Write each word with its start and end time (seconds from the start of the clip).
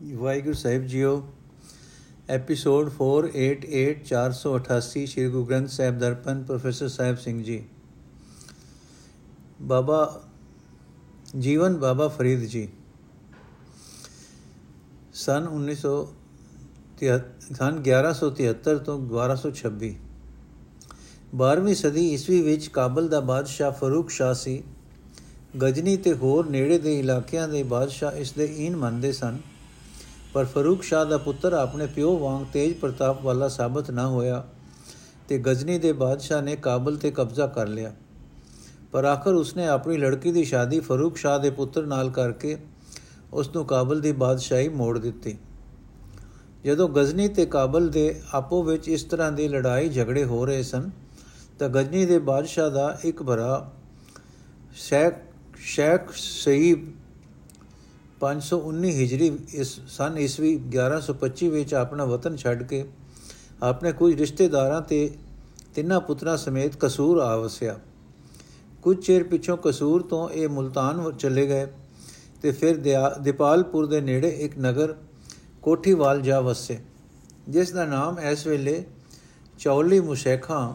ਵਾਹਿਗੁਰੂ 0.00 0.54
ਸਾਹਿਬ 0.54 0.84
ਜੀਓ, 0.86 1.10
episode 2.28 2.88
488 2.90 3.98
488 4.04 5.04
Shri 5.06 5.28
Guru 5.28 5.44
Granth 5.44 5.68
Sahib 5.68 5.98
Darpan, 5.98 6.42
professor 6.42 6.88
Sahib 6.88 7.16
Singh 7.16 7.42
ji. 7.42 7.64
ਬਾਬਾ, 9.62 10.22
ਜੀਵਨ 11.38 11.76
ਬਾਬਾ 11.76 12.08
ਫਰੀਦ 12.08 12.44
ਜੀ, 12.44 12.68
ਸਨ 15.14 15.48
1973 15.48 17.20
ਸਨ 17.54 17.82
1173 17.82 18.78
ਤੋਂ 18.78 18.98
1226 19.00 19.92
12ਵੀਂ 21.36 21.74
ਸਦੀ 21.74 22.08
ਈਸਵੀ 22.14 22.40
ਵਿੱਚ 22.42 22.68
ਕਾਬਲ 22.70 23.08
ਦਾ 23.08 23.20
ਬਾਦਸ਼ਾਹ 23.26 23.72
ਫਰੂਖ 23.72 24.10
ਸ਼ਾਹ 24.10 24.34
ਸੀ। 24.34 24.62
ਗਜਨੀ 25.62 25.96
ਤੇ 25.96 26.12
ਹੋਰ 26.14 26.50
ਨੇੜੇ 26.50 26.78
ਦੇ 26.78 26.98
ਇਲਾਕਿਆਂ 26.98 27.48
ਦੇ 27.48 27.62
ਬਾਦਸ਼ਾਹ 27.62 28.12
ਇਸ 28.16 28.32
ਦੇ 28.32 28.46
ਈਨ 28.56 28.76
ਮੰਨਦੇ 28.76 29.12
ਸਨ। 29.12 29.38
ਪਰ 30.32 30.44
ਫਰੂਖ 30.44 30.82
ਸ਼ਾਹ 30.82 31.04
ਦਾ 31.06 31.18
ਪੁੱਤਰ 31.18 31.52
ਆਪਣੇ 31.52 31.86
ਪਿਓ 31.86 32.18
ਵਾਂਗ 32.18 32.44
ਤੇਜ 32.52 32.74
ਪ੍ਰਤਾਪ 32.74 33.22
ਵਾਲਾ 33.22 33.48
ਸਾਬਤ 33.48 33.90
ਨਾ 33.90 34.06
ਹੋਇਆ 34.06 34.44
ਤੇ 35.28 35.38
ਗਜਨੀ 35.38 35.78
ਦੇ 35.78 35.92
ਬਾਦਸ਼ਾਹ 35.92 36.42
ਨੇ 36.42 36.56
ਕਾਬਲ 36.56 36.96
ਤੇ 36.96 37.10
ਕਬਜ਼ਾ 37.10 37.46
ਕਰ 37.46 37.66
ਲਿਆ। 37.66 37.92
ਪਰ 38.92 39.04
ਆਖਰ 39.04 39.34
ਉਸਨੇ 39.34 39.66
ਆਪਣੀ 39.68 39.96
ਲੜਕੀ 39.96 40.32
ਦੀ 40.32 40.44
ਸ਼ਾਦੀ 40.44 40.80
ਫਰੂਖ 40.80 41.16
ਸ਼ਾਹ 41.16 41.38
ਦੇ 41.38 41.50
ਪੁੱਤਰ 41.50 41.86
ਨਾਲ 41.86 42.10
ਕਰਕੇ 42.10 42.56
ਉਸ 43.32 43.50
ਨੂੰ 43.54 43.64
ਕਾਬਲ 43.64 44.00
ਦੀ 44.00 44.12
ਬਾਦਸ਼ਾਹੀ 44.12 44.68
ਮੋੜ 44.68 44.98
ਦਿੱਤੀ। 44.98 45.36
ਜਦੋਂ 46.64 46.88
ਗਜ਼ਨੀ 46.88 47.28
ਤੇ 47.28 47.46
ਕਾਬਲ 47.46 47.88
ਦੇ 47.88 48.20
ਆਪੋ 48.34 48.62
ਵਿੱਚ 48.62 48.88
ਇਸ 48.88 49.04
ਤਰ੍ਹਾਂ 49.04 49.32
ਦੀ 49.32 49.48
ਲੜਾਈ 49.48 49.88
ਝਗੜੇ 49.88 50.24
ਹੋ 50.24 50.44
ਰਹੇ 50.46 50.62
ਸਨ, 50.62 50.90
ਤਾਂ 51.58 51.68
ਗਜ਼ਨੀ 51.68 52.06
ਦੇ 52.06 52.18
ਬਾਦਸ਼ਾਹ 52.18 52.70
ਦਾ 52.70 52.98
ਇੱਕ 53.04 53.22
ਭਰਾ 53.22 53.70
ਸ਼ੇਖ 54.74 55.14
ਸ਼ੇਖ 55.58 56.12
ਸਈਬ 56.12 56.90
519 58.20 58.90
ਹਿਜਰੀ 58.92 59.30
ਇਸ 59.54 59.68
ਸਨ 59.88 60.18
ਈਸਵੀ 60.18 60.52
1125 60.70 61.48
ਵਿੱਚ 61.50 61.74
ਆਪਣਾ 61.74 62.04
ਵਤਨ 62.04 62.36
ਛੱਡ 62.36 62.62
ਕੇ 62.62 62.84
ਆਪਣੇ 63.62 63.92
ਕੁਝ 63.92 64.14
ਰਿਸ਼ਤੇਦਾਰਾਂ 64.14 64.80
ਤੇ 64.82 64.98
ਤਿੰਨਾਂ 65.74 66.00
ਪੁੱਤਰਾਂ 66.00 66.36
ਸਮੇਤ 66.36 66.76
ਕਸੂਰ 66.80 67.18
ਆ 67.18 67.36
ਵਸਿਆ। 67.36 67.78
ਕੁਝ 68.82 68.96
ਚਿਰ 69.06 69.24
ਪਿਛੋਂ 69.24 69.56
ਕਸੂਰ 69.56 70.02
ਤੋਂ 70.02 70.28
ਇਹ 70.30 70.48
ਮੁਲਤਾਨ 70.48 71.10
ਚਲੇ 71.12 71.46
ਗਏ 71.46 71.66
ਤੇ 72.42 72.50
ਫਿਰ 72.52 72.76
ਦੀਪਾਲਪੁਰ 73.20 73.86
ਦੇ 73.86 74.00
ਨੇੜੇ 74.00 74.28
ਇੱਕ 74.40 74.58
ਨਗਰ 74.58 74.94
ਕੋਠੀਵਾਲ 75.62 76.20
ਜਾ 76.20 76.40
ਵਸੇ, 76.40 76.78
ਜਿਸ 77.48 77.72
ਦਾ 77.72 77.84
ਨਾਮ 77.84 78.18
ਇਸ 78.20 78.46
ਵੇਲੇ 78.46 78.84
ਚੌਲੀ 79.58 80.00
ਮੁਸ਼ੇਖਾਂ 80.00 80.72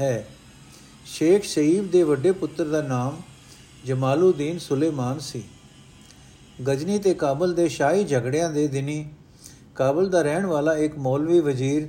ਹੈ। 0.00 0.26
ਸ਼ੇਖ 1.06 1.44
ਸਈਬ 1.44 1.90
ਦੇ 1.90 2.02
ਵੱਡੇ 2.02 2.32
ਪੁੱਤਰ 2.32 2.68
ਦਾ 2.68 2.82
ਨਾਮ 2.82 3.20
ਜਮਾਲੂਦੀਨ 3.84 4.58
ਸੁਲੇਮਾਨ 4.58 5.18
ਸੀ। 5.18 5.42
ਗਜਨੀ 6.68 6.98
ਤੇ 6.98 7.14
ਕਾਬਲ 7.14 7.54
ਦੇ 7.54 7.68
ਸ਼ਾਹੀ 7.68 8.04
ਝਗੜਿਆਂ 8.04 8.50
ਦੇ 8.50 8.68
ਦਿਨੀ 8.68 9.08
ਕਾਬਲ 9.76 10.08
ਦਾ 10.10 10.22
ਰਹਿਣ 10.22 10.46
ਵਾਲਾ 10.46 10.74
ਇੱਕ 10.76 10.98
ਮੌਲਵੀ 10.98 11.40
ਵਜ਼ੀਰ, 11.40 11.88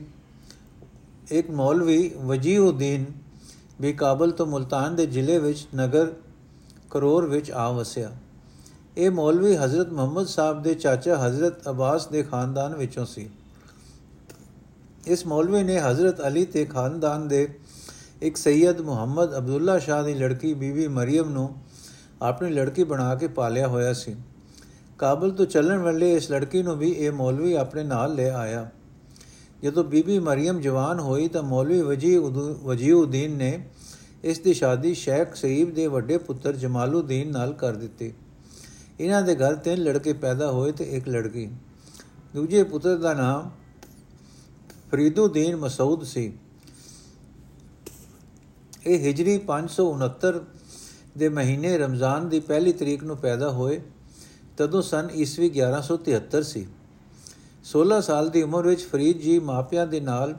ਇੱਕ 1.31 1.50
ਮੌਲਵੀ 1.50 2.11
ਵਜੀਉਦੀਨ 2.17 3.06
ਵੀ 3.81 3.94
ਕਾਬਲ 3.94 4.31
ਤੋਂ 4.31 4.45
ਮੁਲਤਾਨ 4.45 4.95
ਦੇ 4.95 5.06
ਜ਼ਿਲ੍ਹੇ 5.06 5.39
ਵਿੱਚ 5.39 5.67
ਨਗਰ 5.75 6.14
ਕਰੋਰ 6.91 7.25
ਵਿੱਚ 7.25 7.52
ਆ 7.52 7.72
ਵਸਿਆ। 7.72 8.11
ਇਹ 8.97 9.11
ਮੌਲਵੀ 9.11 9.56
ਹਜ਼ਰਤ 9.56 9.89
ਮੁਹੰਮਦ 9.89 10.28
ਸਾਹਿਬ 10.28 10.64
ਦੇ 10.64 10.73
ਚਾਚਾ 10.73 11.28
ਹਜ਼ਰਤ 11.28 11.69
ਅਬਾਸ 11.69 12.08
ਦੇ 12.08 12.23
ਖਾਨਦਾਨ 12.23 12.75
ਵਿੱਚੋਂ 12.75 13.06
ਸੀ। 13.06 13.30
ਇਸ 15.08 15.28
ਮੌਲਵੀ 15.28 15.64
ਨੇ 15.64 15.80
ਹਜ਼ਰਤ 15.80 16.28
ਅਲੀ 16.28 16.45
ਤੇ 16.45 16.66
ਖਾਨਦਾਨ 16.66 17.28
ਦੇ 17.28 17.47
ਇੱਕ 18.22 18.38
ਸੈਯਦ 18.38 18.81
ਮੁਹੰਮਦ 18.81 19.38
ਅਬਦੁੱਲਾ 19.38 19.80
ਸ਼ਾਹ 19.80 20.03
ਦੀ 20.03 20.14
ਲੜਕੀ 20.14 20.53
ਬੀਬੀ 20.53 20.88
ਮਰੀਮ 20.88 21.30
ਨੂੰ 21.30 21.56
ਆਪਣੀ 22.22 22.50
ਲੜਕੀ 22.50 22.84
ਬਣਾ 22.84 23.16
ਕੇ 23.16 23.28
ਪਾਲਿਆ 23.28 23.67
ਹੋਇਆ 23.67 23.94
ਸੀ। 23.94 24.16
ਕਾਬਲ 25.00 25.32
ਤੋਂ 25.32 25.46
ਚੱਲਣ 25.46 25.78
ਵਾਲੇ 25.78 26.14
ਇਸ 26.14 26.32
ਲੜਕੀ 26.32 26.64
ਨੂੰ 26.64 26.78
ਵੀ 26.78 26.90
ਇਹ 26.90 27.12
ਮੌਲਵੀ 27.12 27.54
ਆਪਣੇ 27.54 27.84
ਨਾਲ 27.84 28.16
ਲੈ 28.16 28.30
ਆਇਆ। 28.32 28.70
ਜਦੋਂ 29.64 29.84
ਬੀਬੀ 29.84 30.20
ਮਰੀਮ 30.20 30.60
ਜਵਾਨ 30.62 31.00
ਹੋਈ 31.00 31.28
ਤਾਂ 31.28 31.44
ਮੌਲਵੀ 31.44 31.82
ਵਜੀ 31.82 32.18
ਵਜੀਉਦੀਨ 32.64 33.32
ਨੇ 33.32 33.68
ਇਸ 34.24 34.40
ਦੀ 34.40 34.53
ਸ਼ਾਦੀ 34.53 34.94
ਸ਼ੇਖ 34.94 35.36
ਸਈਬ 35.36 35.74
ਦੇ 35.74 35.88
ਵੱਡੇ 35.88 36.18
ਪੁੱਤਰ 36.18 36.56
ਜਮਾਲੂਦੀਨ 36.56 37.32
ਨਾਲ 37.32 37.53
ਕਰ 37.53 37.76
ਦਿੱਤੀ। 37.76 38.14
ਇਹਨਾਂ 39.00 39.22
ਦੇ 39.22 39.36
ਘਰ 39.36 39.56
ਤਿੰਨ 39.56 39.84
ਲੜਕੇ 39.84 40.14
ਪੈਦਾ 40.14 40.52
ਹੋਏ 40.52 40.72
ਤੇ 40.72 40.84
ਇੱਕ 40.84 41.08
ਲੜਕੀ। 41.09 41.50
ਦੂਜੇ 42.34 42.64
ਪੁੱਤਰ 42.64 42.98
ਦਾ 42.98 43.14
ਨਾਮ 43.14 43.50
ਫਰੀਦੁਦੀਨ 44.92 45.56
ਮਸਊਦ 45.56 46.03
ਸੀ। 46.03 46.34
ਇਹ 48.88 49.00
ਹਿਜਰੀ 49.00 49.38
569 49.48 50.40
ਦੇ 51.18 51.30
ਮਹੀਨੇ 51.30 51.78
ਰਮਜ਼ਾਨ 51.78 52.30
ਦੀ 52.30 52.40
ਪਹਿਲੀ 52.40 52.74
ਤਰੀਕ 52.74 53.03
ਨੂੰ 53.03 53.18
ਪੈਦਾ 53.18 53.50
ਹੋਏ। 53.52 53.82
ਤਦੋਂ 54.58 54.81
ਸਨ 54.81 55.08
ਈਸਵੀ 55.16 55.50
1173 55.59 56.41
ਸੀ 56.41 56.68
16 57.66 58.02
ਸਾਲ 58.02 58.30
ਦੀ 58.30 58.41
ਉਮਰ 58.41 58.68
ਵਿੱਚ 58.68 58.81
ਫਰੀਦ 58.81 59.18
ਜੀ 59.18 59.40
ਮਾਪਿਆਂ 59.40 59.88
ਦੇ 59.88 60.00
ਨਾਲ 60.00 60.36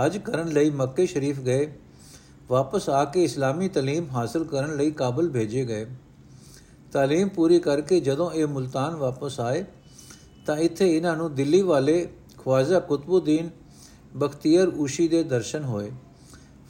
ਹਜ 0.00 0.18
ਕਰਨ 0.18 0.48
ਲਈ 0.48 0.70
ਮੱਕੇ 0.70 1.06
ਸ਼ਰੀਫ 1.06 1.40
ਗਏ। 1.40 1.74
ਵਾਪਸ 2.48 2.88
ਆ 2.88 3.04
ਕੇ 3.04 3.24
ਇਸਲਾਮੀ 3.24 3.68
ਤਾਲੀਮ 3.68 4.06
ਹਾਸਲ 4.10 4.44
ਕਰਨ 4.44 4.76
ਲਈ 4.76 4.90
ਕਾਬਲ 4.90 5.28
ਭੇਜੇ 5.30 5.64
ਗਏ। 5.64 5.86
ਤਾਲੀਮ 6.92 7.28
ਪੂਰੀ 7.28 7.58
ਕਰਕੇ 7.58 8.00
ਜਦੋਂ 8.00 8.30
ਇਹ 8.30 8.46
ਮੁਲਤਾਨ 8.46 8.94
ਵਾਪਸ 8.94 9.40
ਆਏ, 9.40 9.64
ਤਾਂ 10.46 10.56
ਇੱਥੇ 10.56 10.96
ਇਹਨਾਂ 10.96 11.16
ਨੂੰ 11.16 11.34
ਦਿੱਲੀ 11.34 11.62
ਵਾਲੇ 11.62 12.08
ਖਵਾਜਾ 12.38 12.80
ਕੁਤਬੁਦੀਨ 12.80 13.50
ਬਖਤੀਅਰ 14.16 14.68
ਊਸ਼ੀ 14.68 15.08
ਦੇ 15.08 15.22
ਦਰਸ਼ਨ 15.22 15.64
ਹੋਏ। 15.64 15.90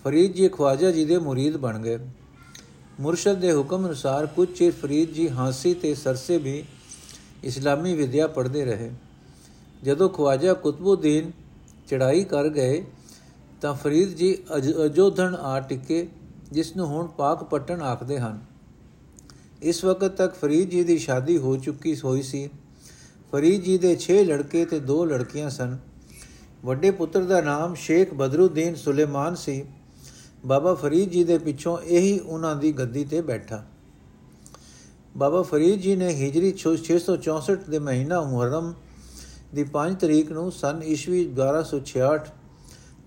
ਫਰੀਦ 0.04 0.32
ਜੀ 0.32 0.48
ਖਵਾਜਾ 0.48 0.90
ਜੀ 0.90 1.04
ਦੇ 1.04 1.18
ਮੁਰੀਦ 1.18 1.56
ਬਣ 1.56 1.78
ਗਏ। 1.78 1.98
ਮੁਰਸ਼ਦ 3.00 3.38
ਦੇ 3.38 3.52
ਹੁਕਮ 3.52 3.86
ਅਨੁਸਾਰ 3.86 4.26
ਕੁਝ 4.26 4.48
ਚਿਰ 4.48 4.72
ਫਰੀਦ 4.72 5.10
ਜੀ 5.10 5.28
ਹਾਂਸੀ 5.28 5.74
ਤੇ 5.74 5.94
ਸਰਸੇ 5.94 6.38
ਵੀ 6.38 6.64
ਇਸਲਾਮੀ 7.44 7.94
ਵਿਦਿਆ 7.94 8.26
ਪੜ੍ਹਦੇ 8.26 8.64
ਰਹੇ। 8.64 8.90
ਜਦੋਂ 9.84 10.08
ਖਵਾਜਾ 10.08 10.54
ਕੁਤਬੁਦੀਨ 10.54 11.30
ਚੜਾਈ 11.88 12.24
ਕਰ 12.24 12.48
ਗਏ, 12.48 12.84
ਤਾਂ 13.60 13.74
ਫਰੀਦ 13.74 14.08
ਜੀ 14.08 14.36
ਅਜੋਧਨ 14.84 15.34
ਆ 15.34 15.60
ਟਿਕੇ, 15.60 16.08
ਜਿਸ 16.52 16.76
ਨੂੰ 16.76 16.86
ਹੁਣ 16.86 17.06
ਪਾਕ 17.06 17.44
ਪਟਨ 17.44 17.82
ਆਖਦੇ 17.82 18.18
ਹਨ। 18.18 18.40
ਇਸ 19.62 19.84
ਵਕਤ 19.84 20.16
ਤੱਕ 20.16 20.34
ਫਰੀਦ 20.34 20.70
ਜੀ 20.70 20.84
ਦੀ 20.84 20.98
ਸ਼ਾਦੀ 20.98 21.36
ਹੋ 21.38 21.56
ਚੁੱਕੀ 21.56 21.96
ਹੋਈ 22.04 22.22
ਸੀ। 22.22 22.48
ਫਰੀਦ 23.32 23.62
ਜੀ 23.62 23.78
ਦੇ 23.78 23.96
6 23.96 24.22
ਲੜਕੇ 24.24 24.64
ਤੇ 24.64 24.80
2 24.80 25.04
ਲੜਕੀਆਂ 25.04 25.50
ਸਨ। 25.50 25.78
ਵੱਡੇ 26.64 26.90
ਪੁੱਤਰ 26.90 27.24
ਦਾ 27.24 27.40
ਨਾਮ 27.40 27.74
ਸ਼ੇਖ 27.74 28.14
ਬਦਰੁਦੀਨ 28.14 28.74
ਸੁਲੇਮਾਨ 28.74 29.34
ਸੀ। 29.34 29.64
ਬਾਬਾ 30.46 30.74
ਫਰੀਦ 30.74 31.10
ਜੀ 31.10 31.24
ਦੇ 31.24 31.38
ਪਿੱਛੋਂ 31.38 31.78
ਇਹੀ 31.78 32.18
ਉਹਨਾਂ 32.18 32.56
ਦੀ 32.56 32.72
ਗੱਦੀ 32.72 33.04
ਤੇ 33.04 33.20
ਬੈਠਾ। 33.20 33.62
ਬਾਬਾ 35.16 35.42
ਫਰੀਦ 35.42 35.80
ਜੀ 35.80 35.96
ਨੇ 35.96 36.10
ਹਿਜਰੀ 36.14 36.52
664 36.58 37.64
ਦੇ 37.70 37.78
ਮਹੀਨਾ 37.78 38.20
ਮੁਹਰਮ 38.22 38.72
ਦੀ 39.54 39.64
5 39.72 39.96
ਤਰੀਕ 40.00 40.30
ਨੂੰ 40.32 40.52
ਸਨ 40.52 40.82
ਈਸਵੀ 40.86 41.24
1266 41.30 42.30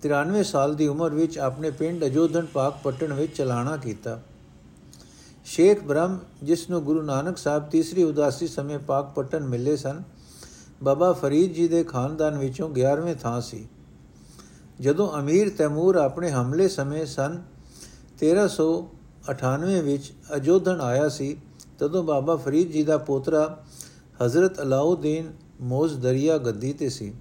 93 0.03 0.43
ਸਾਲ 0.43 0.75
ਦੀ 0.75 0.87
ਉਮਰ 0.87 1.13
ਵਿੱਚ 1.13 1.39
ਆਪਣੇ 1.39 1.71
ਪਿੰਡ 1.71 2.05
ਅਜੋਧਨ 2.05 2.45
ਪਾਕ 2.45 2.83
ਪਟਨ 2.83 3.13
ਵਿੱਚ 3.13 3.35
ਚਲਾਣਾ 3.37 3.77
ਕੀਤਾ। 3.77 4.19
ਸ਼ੇਖ 5.45 5.83
ਬ੍ਰਹਮ, 5.83 6.19
ਜਿਸ 6.43 6.69
ਨੂੰ 6.69 6.83
ਗੁਰੂ 6.83 7.01
ਨਾਨਕ 7.01 7.37
ਸਾਹਿਬ 7.37 7.69
ਤੀਸਰੀ 7.69 8.03
ਉਦਾਸੀ 8.03 8.47
ਸਮੇਂ 8.47 8.79
ਪਾਕ 8.79 9.13
ਪਟਨ 9.15 9.47
ਮਿਲੇ 9.47 9.77
ਸਨ, 9.77 10.03
ਬਾਬਾ 10.83 11.13
ਫਰੀਦ 11.13 11.53
ਜੀ 11.53 11.67
ਦੇ 11.67 11.83
ਖਾਨਦਾਨ 11.83 12.37
ਵਿੱਚੋਂ 12.37 12.69
11ਵੇਂ 12.69 13.15
ਥਾਂ 13.15 13.41
ਸੀ। 13.41 13.67
ਜਦੋਂ 14.79 15.19
ਅਮੀਰ 15.19 15.49
ਤੈਮੂਰ 15.49 15.95
ਆਪਣੇ 15.95 16.31
ਹਮਲੇ 16.31 16.67
ਸਮੇਂ 16.67 17.05
ਸਨ 17.05 17.41
1398 18.19 19.81
ਵਿੱਚ 19.81 20.11
ਅਜੋਧਨ 20.35 20.81
ਆਇਆ 20.81 21.09
ਸੀ, 21.09 21.37
ਤਦੋਂ 21.79 22.03
ਬਾਬਾ 22.03 22.35
ਫਰੀਦ 22.35 22.71
ਜੀ 22.71 22.83
ਦਾ 22.83 22.97
ਪੋਤਰਾ 22.97 23.63
ਹਜ਼ਰਤ 24.23 24.61
ਅਲਾਉਦੀਨ 24.61 25.31
ਮੋਜ਼ 25.61 25.93
ਦਰਿਆ 25.99 26.37
ਗੱਦੀ 26.37 26.73
ਤੇ 26.73 26.89
ਸੀ। 26.89 27.13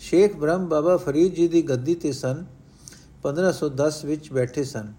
ਸ਼ੇਖ 0.00 0.36
ਬ੍ਰਹਮ 0.36 0.68
ਬਾਬਾ 0.68 0.96
ਫਰੀਦ 0.96 1.34
ਜੀ 1.34 1.48
ਦੀ 1.48 1.62
ਗੱਦੀ 1.62 1.94
ਤੇ 1.94 2.12
ਸਨ 2.12 2.44
1510 3.22 4.04
ਵਿੱਚ 4.04 4.32
ਬੈਠੇ 4.32 4.64
ਸਨ। 4.64 4.92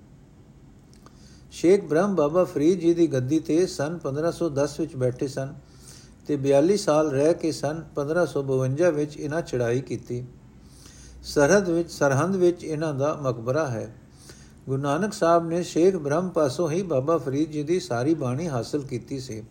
ਸ਼ੇਖ 1.51 1.85
ਬ੍ਰਹਮ 1.85 2.16
ਬਾਬਾ 2.16 2.44
ਫਰੀਦ 2.44 2.79
ਜੀ 2.79 2.94
ਦੀ 2.94 3.07
ਗੱਦੀ 3.07 3.39
ਤੇ 3.39 3.66
ਸਨ 3.68 4.00
1510 4.03 4.79
ਵਿੱਚ 4.79 4.95
ਬੈਠੇ 4.95 5.28
ਸਨ 5.28 5.53
ਤੇ 6.28 6.38
42 6.38 6.78
ਸਾਲ 6.78 7.09
ਰਹਿ 7.12 7.33
ਕੇ 7.33 7.51
ਸਨ 7.51 7.81
1552 7.95 8.92
ਵਿੱਚ 8.92 9.18
ਇਹਨਾਂ 9.18 9.42
ਚੜਾਈ 9.42 9.81
ਕੀਤੀ। 9.81 10.24
ਸਰਹਦ 11.24 11.69
ਵਿੱਚ 11.69 11.92
ਸਰਹੰਦ 11.92 12.36
ਵਿੱਚ 12.36 12.63
ਇਹਨਾਂ 12.63 12.94
ਦਾ 12.94 13.19
ਮਕਬਰਾ 13.24 13.68
ਹੈ। 13.68 13.95
ਗੁਰੂ 14.66 14.81
ਨਾਨਕ 14.81 15.13
ਸਾਹਿਬ 15.13 15.48
ਨੇ 15.48 15.63
ਸ਼ੇਖ 15.63 15.95
ਬ੍ਰਹਮ 15.95 16.30
ਪਾਸੋਂ 16.30 16.69
ਹੀ 16.69 16.81
ਬਾਬਾ 16.81 17.18
ਫਰੀਦ 17.18 17.50
ਜੀ 17.50 17.63
ਦੀ 17.63 17.80
ਸਾਰੀ 17.80 18.13
ਬਾਣੀ 18.13 18.48
ਹਾਸਲ 18.48 18.81
ਕੀਤੀ 18.81 19.19
ਸੀ। 19.19 19.44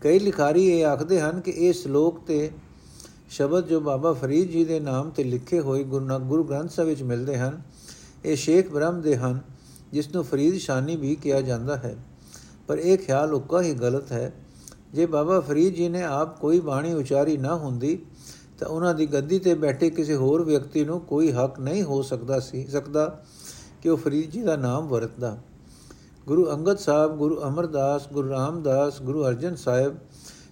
ਕਈ 0.00 0.18
ਲਿਖਾਰੀ 0.18 0.68
ਇਹ 0.68 0.86
ਆਖਦੇ 0.86 1.20
ਹਨ 1.20 1.40
ਕਿ 1.40 1.50
ਇਹ 1.50 1.72
ਸ਼ਲੋਕ 1.72 2.20
ਤੇ 2.26 2.50
ਸ਼ਬਦ 3.30 3.66
ਜੋ 3.66 3.80
ਬਾਬਾ 3.80 4.12
ਫਰੀਦ 4.12 4.50
ਜੀ 4.50 4.64
ਦੇ 4.64 4.80
ਨਾਮ 4.80 5.10
ਤੇ 5.10 5.24
ਲਿਖੇ 5.24 5.60
ਹੋਏ 5.60 5.84
ਗੁਰੂ 5.84 6.44
ਗ੍ਰੰਥ 6.44 6.70
ਸਾਹਿਬ 6.70 6.90
ਵਿੱਚ 6.90 7.02
ਮਿਲਦੇ 7.02 7.38
ਹਨ, 7.38 7.62
ਇਹ 8.24 8.36
ਸ਼ੇਖ 8.36 8.70
ਬ੍ਰਹਮ 8.70 9.00
ਦੇ 9.00 9.16
ਹਨ, 9.16 9.40
ਜਿਸ 9.92 10.14
ਨੂੰ 10.14 10.24
ਫਰੀਦ 10.24 10.54
ਸ਼ਾਨੀ 10.54 10.96
ਵੀ 10.96 11.14
ਕਿਹਾ 11.14 11.40
ਜਾਂਦਾ 11.40 11.76
ਹੈ। 11.76 11.96
ਪਰ 12.66 12.78
ਇਹ 12.78 12.98
ਖਿਆਲ 12.98 13.34
ਉੱਕਾ 13.34 13.62
ਹੀ 13.62 13.74
ਗਲਤ 13.74 14.12
ਹੈ। 14.12 14.32
ਜੇ 14.92 15.06
ਬਾਬਾ 15.06 15.40
ਫਰੀਦ 15.40 15.74
ਜੀ 15.74 15.88
ਨੇ 15.88 16.02
ਆਪ 16.02 16.40
ਕੋਈ 16.40 16.60
ਬਾਣੀ 16.60 16.92
ਉਚਾਰੀ 16.92 17.36
ਨਾ 17.36 17.54
ਹੁੰਦੀ 17.54 17.98
ਤਾਂ 18.58 18.68
ਉਹਨਾਂ 18.68 18.94
ਦੀ 18.94 19.06
ਗੱਦੀ 19.06 19.38
ਤੇ 19.38 19.54
ਬੈਠੇ 19.54 19.90
ਕਿਸੇ 19.90 20.16
ਹੋਰ 20.16 20.42
ਵਿਅਕਤੀ 20.42 20.84
ਨੂੰ 20.84 21.00
ਕੋਈ 21.00 21.32
ਹੱਕ 21.32 21.60
ਨਹੀਂ 21.60 21.82
ਹੋ 21.82 22.02
ਸਕਦਾ 22.02 22.40
ਸੀ, 22.40 22.66
ਸਕਦਾ 22.66 23.22
ਕਿ 23.82 23.88
ਉਹ 23.88 23.96
ਫਰੀਦ 23.96 24.30
ਜੀ 24.30 24.42
ਦਾ 24.42 24.56
ਨਾਮ 24.56 24.88
ਵਰਤਦਾ। 24.88 25.38
ਗੁਰੂ 26.26 26.50
ਅੰਗਦ 26.50 26.78
ਸਾਹਿਬ, 26.78 27.16
ਗੁਰੂ 27.16 27.40
ਅਮਰਦਾਸ, 27.42 28.08
ਗੁਰੂ 28.12 28.28
ਰਾਮਦਾਸ, 28.28 29.02
ਗੁਰੂ 29.02 29.24
ਅਰਜਨ 29.24 29.54
ਸਾਹਿਬ 29.54 29.96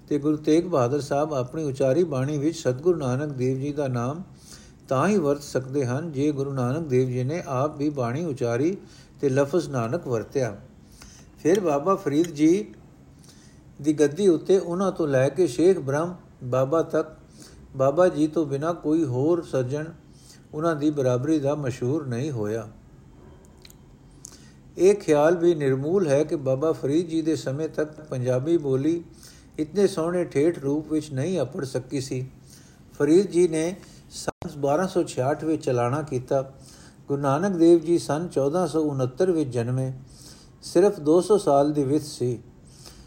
ਤੇ 0.09 0.19
ਗੁਰੂ 0.19 0.37
ਤੇਗ 0.37 0.65
ਬਹਾਦਰ 0.65 1.01
ਸਾਹਿਬ 1.01 1.35
ਆਪਣੀ 1.35 1.65
ਉਚਾਰੀ 1.65 2.05
ਬਾਣੀ 2.05 2.39
ਵਿੱਚ 2.39 2.59
ਸਤਿਗੁਰੂ 2.59 2.99
ਨਾਨਕ 2.99 3.33
ਦੇਵ 3.33 3.59
ਜੀ 3.59 3.73
ਦਾ 3.73 3.89
ਨਾਮ 3.89 4.23
ਤਾਂ 4.89 5.09
ਹੀ 5.09 5.19
ਵਰਤ 5.19 5.43
ਸਕਦੇ 5.43 5.85
ਹਨ 5.87 6.13
ਜੇ 6.13 6.33
ਗੁਰੂ 6.33 6.53
ਨਾਨਕ 6.53 6.87
ਦੇਵ 6.87 7.09
ਜੀ 7.09 7.25
ਨੇ 7.25 7.43
ਆਪ 7.47 7.77
ਵੀ 7.77 7.91
ਬਾਣੀ 7.91 8.25
ਉਚਾਰੀ 8.25 8.77
ਤੇ 9.21 9.29
ਲਫ਼ਜ਼ 9.29 9.69
ਨਾਨਕ 9.71 10.07
ਵਰਤਿਆ। 10.07 10.57
ਫਿਰ 11.43 11.61
ਬਾਬਾ 11.61 11.95
ਫਰੀਦ 11.95 12.27
ਜੀ 12.27 12.75
ਦੀ 13.83 13.93
ਗੱਦੀ 13.93 14.29
ਉੱਤੇ 14.29 14.59
ਉਹਨਾਂ 14.59 14.93
ਤੋਂ 14.93 15.09
ਲੈ 15.09 15.29
ਕੇ 15.29 15.47
ਸ਼ੇਖ 15.47 15.79
ਬ੍ਰਹਮ 15.79 16.15
ਬਾਬਾ 16.45 16.83
ਤੱਕ 16.83 17.09
ਬਾਬਾ 17.77 18.09
ਜੀ 18.09 18.27
ਤੋਂ 18.27 18.47
ਬਿਨਾ 18.47 18.73
ਕੋਈ 18.73 19.05
ਹੋਰ 19.05 19.43
ਸੱਜਣ 19.43 19.85
ਉਹਨਾਂ 20.55 20.77
ਦੀ 20.77 20.91
ਬਰਾਬਰੀ 20.91 21.39
ਦਾ 21.39 21.55
ਮਸ਼ਹੂਰ 21.55 22.07
ਨਹੀਂ 22.07 22.31
ਹੋਇਆ। 22.31 22.69
ਇਹ 24.79 24.95
ਖਿਆਲ 24.95 25.37
ਵੀ 25.37 25.55
ਨਿਰਮੂਲ 25.55 26.07
ਹੈ 26.07 26.25
ਕਿ 26.25 26.37
ਬਾਬਾ 26.37 26.73
ਫਰੀਦ 26.73 27.07
ਜੀ 27.07 27.23
ਦੇ 27.23 27.37
ਸਮੇਂ 27.37 27.69
ਤੱਕ 27.69 28.01
ਪੰਜਾਬੀ 28.01 28.57
ਬੋਲੀ 28.57 29.05
ਇਤਨੇ 29.59 29.87
ਸੋਹਣੇ 29.87 30.25
ਠੇਠ 30.25 30.59
ਰੂਪ 30.59 30.93
ਵਿੱਚ 30.93 31.13
ਨਹੀਂ 31.13 31.41
ਅਪੜ 31.41 31.65
ਸਕੀ 31.65 32.01
ਸੀ। 32.01 32.31
ਫਰੀਦ 32.99 33.27
ਜੀ 33.27 33.49
ਨੇ 33.49 33.77
ਸੰਨ 34.11 34.51
1266 34.51 35.45
ਵਿੱਚ 35.45 35.65
ਚਲਾਣਾ 35.65 36.03
ਕੀਤਾ। 36.03 36.53
ਗੁਰੂ 37.09 37.23
ਨਾਨਕ 37.23 37.57
ਦੇਵ 37.57 37.79
ਜੀ 37.79 37.99
ਸਨ 37.99 38.29
1469 38.29 39.31
ਵਿੱਚ 39.31 39.51
ਜਨਮੇ। 39.51 39.93
ਸਿਰਫ 40.63 41.01
200 41.01 41.39
ਸਾਲ 41.39 41.73
ਦੀ 41.73 41.85
ਵਿਥ 41.85 42.03
ਸੀ। 42.03 42.43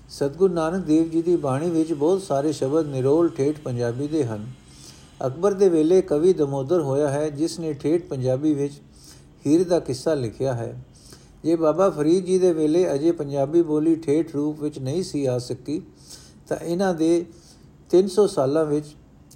ਸਤਗੁਰੂ 0.10 0.54
ਨਾਨਕ 0.54 0.86
ਦੇਵ 0.86 1.10
ਜੀ 1.10 1.22
ਦੀ 1.22 1.36
ਬਾਣੀ 1.36 1.70
ਵਿੱਚ 1.70 1.94
ਬਹੁਤ 1.94 2.22
ਸਾਰੇ 2.22 2.52
ਸ਼ਬਦ 2.52 2.88
ਨਿਰੋਲ 2.88 3.30
ਠੇਠ 3.30 3.60
ਪੰਜਾਬੀ 3.60 4.08
ਦੇ 4.08 4.26
ਹਨ। 4.26 4.48
ਅਕਬਰ 5.28 5.54
ਦੇ 5.54 5.70
ਵੇਲੇ 5.70 6.02
ਕਵੀ 6.02 6.34
ਦਮੋਦਰ 6.34 6.82
ਹੋਇਆ 6.82 7.10
ਹੈ, 7.10 7.30
ਜਿਸ 7.30 7.60
ਨੇ 7.60 7.74
ਠੇਠ 7.74 8.08
ਪੰਜਾਬੀ 8.08 8.54
ਵਿੱਚ 8.54 8.74
ਹੀਰ 9.48 9.68
ਦਾ 9.68 9.80
ਕਿੱਸਾ 9.80 10.14
ਲਿਖਿਆ 10.14 10.54
ਹੈ। 10.54 10.84
ਜੇ 11.44 11.56
ਬਾਬਾ 11.56 11.90
ਫਰੀਦ 11.90 12.26
ਜੀ 12.26 12.40
ਦੇ 12.40 12.54
ਵੇਲੇ 12.54 12.94
ਅਜੇ 12.94 13.12
ਪੰਜਾਬੀ 13.12 13.62
ਬੋਲੀ 13.62 13.96
ਠੇਠ 13.96 14.36
ਰੂਪ 14.36 14.60
ਵਿੱਚ 14.60 14.80
ਨਹੀਂ 14.80 15.04
ਸੀ 15.04 15.26
ਆ 15.26 15.40
ਸਕੀ, 15.40 15.82
ਤਾਂ 16.48 16.58
ਇਹਨਾਂ 16.58 16.94
ਦੇ 16.94 17.26
300 17.90 18.28
ਸਾਲਾਂ 18.28 18.66
ਵਿੱਚ 18.66 18.86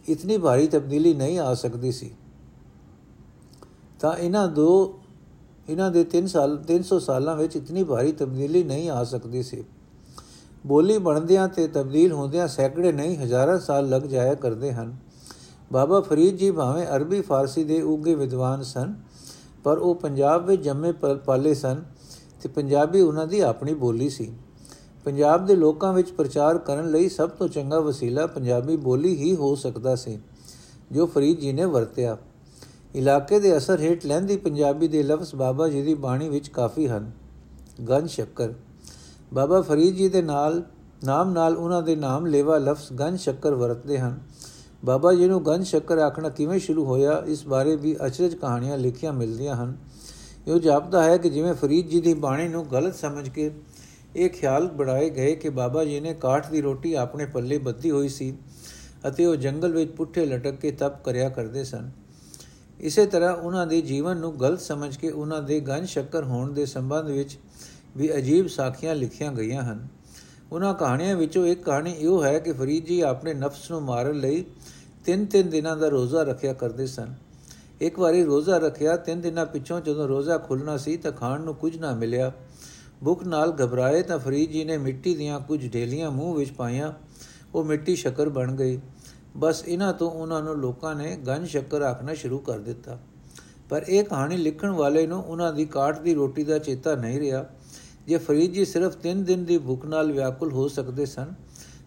ਇਤਨੀ 0.10 0.38
ਭਾਰੀ 0.38 0.68
ਤਬਦੀਲੀ 0.68 1.14
ਨਹੀਂ 1.14 1.40
ਆ 1.40 1.54
ਸਕਦੀ 1.54 1.92
ਸੀ। 1.92 2.12
ਤਾਂ 4.00 4.14
ਇਹਨਾਂ 4.14 4.48
ਦੋ, 4.48 5.00
ਇਹਨਾਂ 5.70 5.92
ਦੇ 5.92 6.04
3 6.04 6.28
ਸਾਲ 6.28 6.58
300 6.58 7.00
ਸਾਲਾਂ 7.00 7.36
ਵਿੱਚ 7.36 7.56
ਇਤਨੀ 7.56 7.84
ਭਾਰੀ 7.84 8.12
ਤਬਦੀਲੀ 8.12 8.64
ਨਹੀਂ 8.64 8.90
ਆ 8.90 9.04
ਸਕਦੀ 9.04 9.44
ਸੀ। 9.44 9.64
ਬੋਲੀ 10.66 10.98
ਬਣਦਿਆਂ 10.98 11.48
ਤੇ 11.48 11.68
ਤਬਦੀਲ 11.68 12.12
ਹੁੰਦਿਆਂ 12.12 12.48
ਸੈਂਕੜੇ 12.48 12.92
ਨਹੀਂ, 12.92 13.18
ਹਜ਼ਾਰਾਂ 13.18 13.60
ਸਾਲ 13.60 13.90
ਲੱਗ 13.90 14.02
ਜਾਇਆ 14.02 14.34
ਕਰਦੇ 14.36 14.72
ਹਨ। 14.74 14.96
ਬਾਬਾ 15.74 16.00
ਫਰੀਦ 16.02 16.38
ਜੀ 16.38 16.52
ਭਾਵੇਂ 16.52 16.86
ਅਰਬੀ, 16.88 17.22
ਫਾਰਸੀ 17.22 17.64
ਦੇ 17.64 17.82
ਉੱਗੇ 17.82 18.16
ਵਿਦਵਾਨ 18.16 18.64
ਸਨ, 18.64 18.94
ਪਰ 19.64 19.78
ਉਹ 19.78 19.96
ਪੰਜਾਬ 19.96 20.46
ਵਿੱਚ 20.46 20.62
ਜੰਮੇ 20.62 20.92
ਪਾਲੇ 21.26 21.54
ਸਨ 21.54 21.84
ਤੇ 22.42 22.50
ਪੰਜਾਬੀ 22.50 23.02
ਉਹਨਾਂ 23.02 23.28
ਦੀ 23.28 23.40
ਆਪਣੀ 23.40 23.74
ਬੋਲੀ 23.74 24.10
ਸੀ। 24.10 24.32
ਪੰਜਾਬ 25.06 25.46
ਦੇ 25.46 25.56
ਲੋਕਾਂ 25.56 25.94
ਵਿੱਚ 25.94 26.12
ਪ੍ਰਚਾਰ 26.12 26.58
ਕਰਨ 26.58 26.90
ਲਈ 26.92 27.10
ਸਭ 27.10 27.30
ਤੋਂ 27.30 27.48
ਚੰਗਾ 27.48 27.80
ਵਸੀਲਾ 27.80 28.26
ਪੰਜਾਬੀ 28.28 28.78
ਬੋਲੀ 28.78 29.16
ਹੀ 29.16 29.36
ਹੋ 29.36 29.54
ਸਕਦਾ 29.56 29.96
ਸੀ, 29.96 30.20
ਜੋ 30.92 31.06
ਫਰੀਦ 31.06 31.40
ਜੀ 31.40 31.54
ਨੇ 31.54 31.66
ਵਰਤਿਆ। 31.66 32.18
ਇਲਾਕੇ 32.96 33.40
ਦੇ 33.40 33.58
ਅਸਰ 33.58 33.80
ਹੇਠ 33.80 34.06
ਲੈਂਦੀ 34.06 34.38
ਪੰਜਾਬੀ 34.38 34.88
ਦੇ 34.88 35.04
ਲਫ਼ਜ਼ 35.04 35.36
ਬਾਬਾ 35.36 35.68
ਜੀ 35.70 35.82
ਦੀ 35.82 35.94
ਬਾਣੀ 35.94 36.30
ਵਿੱਚ 36.30 36.48
ਕਾਫੀ 36.48 36.88
ਹਨ। 36.88 37.12
ਗਨ 37.90 38.08
ਸ਼ੱਕਰ। 38.08 38.54
ਬਾਬਾ 39.34 39.62
ਫਰੀਦ 39.62 39.96
ਜੀ 39.96 40.10
ਦੇ 40.10 40.22
ਨਾਲ, 40.22 40.64
ਨਾਮ 41.04 41.32
ਨਾਲ 41.32 41.58
ਉਹਨਾਂ 41.58 41.82
ਦੇ 41.82 41.96
ਨਾਮ 41.96 42.26
ਲੇਵਾ 42.26 42.58
ਲਫ਼ਜ਼ 42.58 42.94
ਗਨ 42.94 43.18
ਸ਼ੱਕਰ 43.18 43.54
ਵਰਤਦੇ 43.54 44.00
ਹਨ। 44.00 44.20
ਬਾਬਾ 44.86 45.14
ਜੀ 45.14 45.28
ਨੂੰ 45.28 45.46
ਗਨ 45.46 45.64
ਸ਼ੱਕਰ 45.64 45.98
ਆਖਣਾ 45.98 46.30
ਕਿਵੇਂ 46.30 46.60
ਸ਼ੁਰੂ 46.60 46.86
ਹੋਇਆ, 46.86 47.24
ਇਸ 47.28 47.48
ਬਾਰੇ 47.48 47.76
ਵੀ 47.76 47.96
ਅਚਰਜ 48.06 48.36
ਕਹਾਣੀਆਂ 48.36 48.78
ਲਿਖੀਆਂ 48.78 49.14
ਮਿਲਦੀਆਂ 49.14 49.56
ਹਨ। 49.56 49.78
ਇਹ 50.48 50.60
ਜਾਪਦਾ 50.60 51.04
ਹੈ 51.04 51.18
ਕਿ 51.18 51.30
ਜਿਵੇਂ 51.30 51.54
ਫਰੀਦ 51.54 51.88
ਜੀ 51.88 52.02
ਦੀ 52.02 52.14
ਬਾਣੀ 52.14 52.48
ਨੂੰ 52.48 52.66
ਗਲਤ 52.72 52.96
ਸਮਝ 52.96 53.30
ਕੇ 53.30 53.52
ਇਹ 54.16 54.30
ਖਿਆਲ 54.30 54.68
ਬੜਾਏ 54.68 55.10
ਗਏ 55.10 55.36
ਕਿ 55.36 55.50
ਬਾਬਾ 55.50 55.84
ਜੀ 55.86 56.00
ਨੇ 56.00 56.14
ਕਾਠ 56.14 56.50
ਦੀ 56.50 56.62
ਰੋਟੀ 56.62 56.94
ਆਪਣੇ 56.94 57.26
ਪੱਲੇ 57.26 57.58
ਬੱਧੀ 57.58 57.92
ਹੋਈ 57.92 58.10
ਸੀ 58.10 58.38
ਅਤੇ 59.08 59.26
ਉਹ 59.26 59.36
ਜੰਗਲ 59.36 59.74
ਵਿੱਚ 59.74 59.92
ਪੁੱਠੇ 59.92 60.26
ਲਟਕ 60.26 60.56
ਕੇ 60.56 60.72
ਤਪ 60.72 61.04
ਕਰਿਆ 61.04 61.30
ਕਰਦੇ 61.30 61.64
ਸਨ। 61.64 61.92
ਇਸੇ 62.80 63.06
ਤਰ੍ਹਾਂ 63.06 63.34
ਉਹਨਾਂ 63.34 63.68
ਦੇ 63.68 63.82
ਜੀਵਨ 63.82 64.18
ਨੂੰ 64.18 64.40
ਗਲਤ 64.40 64.62
ਸਮਝ 64.62 64.96
ਕੇ 64.98 65.10
ਉਹਨਾਂ 65.10 65.42
ਦੇ 65.42 65.60
ਗਨ 65.60 65.86
ਸ਼ੱਕਰ 65.86 66.24
ਹੋਣ 66.24 66.54
ਦੇ 66.54 66.66
ਸੰਬੰਧ 66.66 67.10
ਵਿੱਚ 67.10 67.38
ਵੀ 67.98 68.16
ਅਜੀਬ 68.16 68.48
ਸਾਖੀਆਂ 68.48 68.96
ਲਿਖੀਆਂ 68.96 69.34
ਗਈਆਂ 69.34 69.64
ਹਨ। 69.64 69.88
ਉਹਨਾਂ 70.52 70.74
ਕਹਾਣੀਆਂ 70.74 71.16
ਵਿੱਚੋਂ 71.16 71.48
ਇੱਕ 71.48 71.64
ਕਹਾਣੀ 71.64 71.92
ਇਹ 71.92 72.24
ਹੈ 72.24 72.40
ਕਿ 72.40 72.52
ਫਰੀਦ 72.52 72.86
ਜੀ 72.86 73.02
ਆਪਣੇ 73.02 73.34
ਨਫਸ 73.34 73.72
ਨੂੰ 73.72 73.82
ਮਾਰਨ 73.82 74.20
ਲਈ 74.20 74.46
ਤਿੰਨ 75.06 75.26
ਤਿੰਨ 75.26 75.50
ਦਿਨਾਂ 75.50 75.78
ਦਾ 75.78 75.88
ਰੋਜ਼ਾ 75.88 76.24
ਰੱਖਿਆ 76.24 76.54
ਕਰਦੇ 76.54 76.88
ਸਨ। 76.88 77.14
ਇੱਕ 77.82 78.00
ਵਾਰੀ 78.00 78.24
ਰੋਜ਼ਾ 78.24 78.58
ਰੱਖਿਆ, 78.58 78.98
ਤਿੰਨ 78.98 79.22
ਦਿਨਾਂ 79.22 79.46
ਪਿੱਛੋਂ 79.46 79.82
ਜਦੋਂ 79.82 80.08
ਰੋਜ਼ਾ 80.08 80.38
ਖੁੱਲਣਾ 80.38 80.78
ਸੀ 80.78 80.98
ਤਾਂ 80.98 81.12
ਖਾਣ 81.12 81.42
ਨੂੰ 81.42 81.56
ਕੁਝ 81.56 81.78
ਨਾ 81.78 81.92
ਮਿਲਿਆ। 81.92 82.32
ਭੁੱਖ 83.04 83.24
ਨਾਲ 83.24 83.50
ਘਬਰਾਏ 83.50 84.02
ਤਾਂ 84.02 84.20
ਫਰੀਦ 84.20 84.52
ਜੀ 84.52 84.64
ਨੇ 84.64 84.78
ਮਿੱਟੀ 84.78 85.16
ਦੀਆਂ 85.16 85.40
ਕੁਝ 85.40 85.74
ਢੇਲੀਆਂ 85.74 86.12
ਮੂੰਹ 86.12 86.36
ਵਿੱਚ 86.36 86.52
ਪਾਈਆਂ। 86.52 86.94
ਉਹ 87.56 87.64
ਮਿੱਟੀ 87.64 87.96
ਸ਼ੱਕਰ 87.96 88.30
ਬਣ 88.30 88.56
ਗਈ। 88.56 88.80
ਬਸ 89.38 89.64
ਇਹਨਾਂ 89.68 89.94
ਤੋਂ 89.94 90.12
ਉਹਨਾਂ 90.12 90.44
ਨੂੰ 90.44 90.56
ਲੋਕਾਂ 90.56 90.96
ਨੇ 90.96 91.18
ਗੰਜ 91.28 91.48
ਸ਼ੱਕਰ 91.48 91.82
ਆਖਣਾ 91.82 92.14
ਸ਼ੁਰੂ 92.14 92.38
ਕਰ 92.38 92.60
ਦਿੱਤਾ। 92.60 93.00
ਪਰ 93.70 93.86
ਇਹ 93.90 94.04
ਕਹਾਣੀ 94.04 94.38
ਲਿਖਣ 94.38 94.70
ਵਾਲੇ 94.70 95.08
ਨੂੰ 95.08 95.24
ਉਹਨਾਂ 95.24 95.54
ਦੀ 95.54 95.66
ਕਾਟ 95.66 96.00
ਦੀ 96.00 96.14
ਰੋਟੀ 96.14 96.44
ਦਾ 96.44 96.60
ਚੇਤਾ 96.60 96.96
ਨਹੀਂ 96.96 97.20
ਰਿਹਾ। 97.20 97.46
ਜੇ 98.10 98.18
ਫਰੀਦ 98.18 98.52
ਜੀ 98.52 98.66
ਸਿਰਫ 98.66 98.96
3 99.08 99.24
ਦਿਨ 99.24 99.44
ਦੀ 99.46 99.58
ਭੁੱਖ 99.58 99.86
ਨਾਲ 99.86 100.12
ਵਿਆਕੁਲ 100.12 100.52
ਹੋ 100.52 100.68
ਸਕਦੇ 100.68 101.06
ਸਨ, 101.06 101.34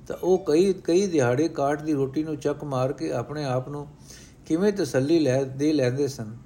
ਤਾਂ 0.07 0.17
ਉਹ 0.23 0.39
ਕਈ 0.39 0.73
ਕਈ 0.73 1.07
ਦਿਹਾੜੇ 1.07 1.49
ਕਾਟ 1.49 1.83
ਦੀ 1.83 1.93
ਰੋਟੀ 1.93 2.23
ਨੂੰ 2.23 2.37
ਚੱਕ 2.37 2.63
ਮਾਰ 2.65 2.93
ਕੇ 2.93 3.13
ਆਪਣੇ 3.13 3.45
ਆਪ 3.45 3.69
ਨੂੰ 3.69 3.87
ਕਿਵੇਂ 4.47 4.73
ਤਸੱਲੀ 4.73 5.19
ਲੈ, 5.19 5.43
ਦੇ 5.43 5.73
ਲੈਂਦੇ 5.73 6.09
ਸਨ। 6.09 6.37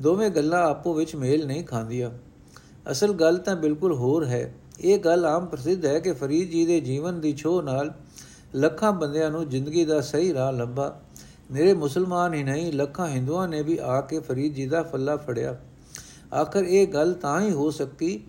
ਦੋਵੇਂ 0.00 0.30
ਗੱਲਾਂ 0.30 0.62
ਆਪੋ 0.62 0.94
ਵਿੱਚ 0.94 1.14
ਮੇਲ 1.16 1.46
ਨਹੀਂ 1.46 1.64
ਖਾਂਦੀਆਂ। 1.64 2.10
ਅਸਲ 2.90 3.12
ਗੱਲ 3.12 3.36
ਤਾਂ 3.36 3.56
ਬਿਲਕੁਲ 3.56 3.94
ਹੋਰ 3.94 4.26
ਹੈ। 4.26 4.54
ਇਹ 4.80 4.98
ਗੱਲ 4.98 5.26
ਆਮ 5.26 5.46
ਪ੍ਰਸਿੱਧ 5.46 5.86
ਹੈ 5.86 5.98
ਕਿ 5.98 6.12
ਫਰੀਦ 6.12 6.50
ਜੀ 6.50 6.66
ਦੇ 6.66 6.80
ਜੀਵਨ 6.80 7.20
ਦੀ 7.20 7.32
ਛੋਹ 7.32 7.62
ਨਾਲ 7.62 7.94
ਲੱਖਾਂ 8.54 8.92
ਬੰਦਿਆਂ 8.92 9.30
ਨੂੰ 9.30 9.48
ਜ਼ਿੰਦਗੀ 9.48 9.84
ਦਾ 9.84 10.00
ਸਹੀ 10.00 10.32
ਰਾਹ 10.34 10.52
ਲੱਭਾ। 10.52 11.00
ਮੇਰੇ 11.50 11.74
ਮੁਸਲਮਾਨ 11.74 12.34
ਹੀ 12.34 12.42
ਨਹੀਂ, 12.42 12.72
ਲੱਖਾਂ 12.72 13.08
ਹਿੰਦੂਆਂ 13.08 13.48
ਨੇ 13.48 13.62
ਵੀ 13.62 13.78
ਆ 13.82 14.00
ਕੇ 14.00 14.20
ਫਰੀਦ 14.20 14.54
ਜੀ 14.54 14.66
ਦਾ 14.66 14.82
ਫੱਲਾ 14.82 15.16
ਫੜਿਆ। 15.16 15.56
ਆਖਰ 16.34 16.64
ਇਹ 16.64 16.86
ਗੱਲ 16.86 17.12
ਤਾਂ 17.12 17.40
ਹੀ 17.40 17.50
ਹੋ 17.50 17.70
ਸਕਦੀ 17.70 18.20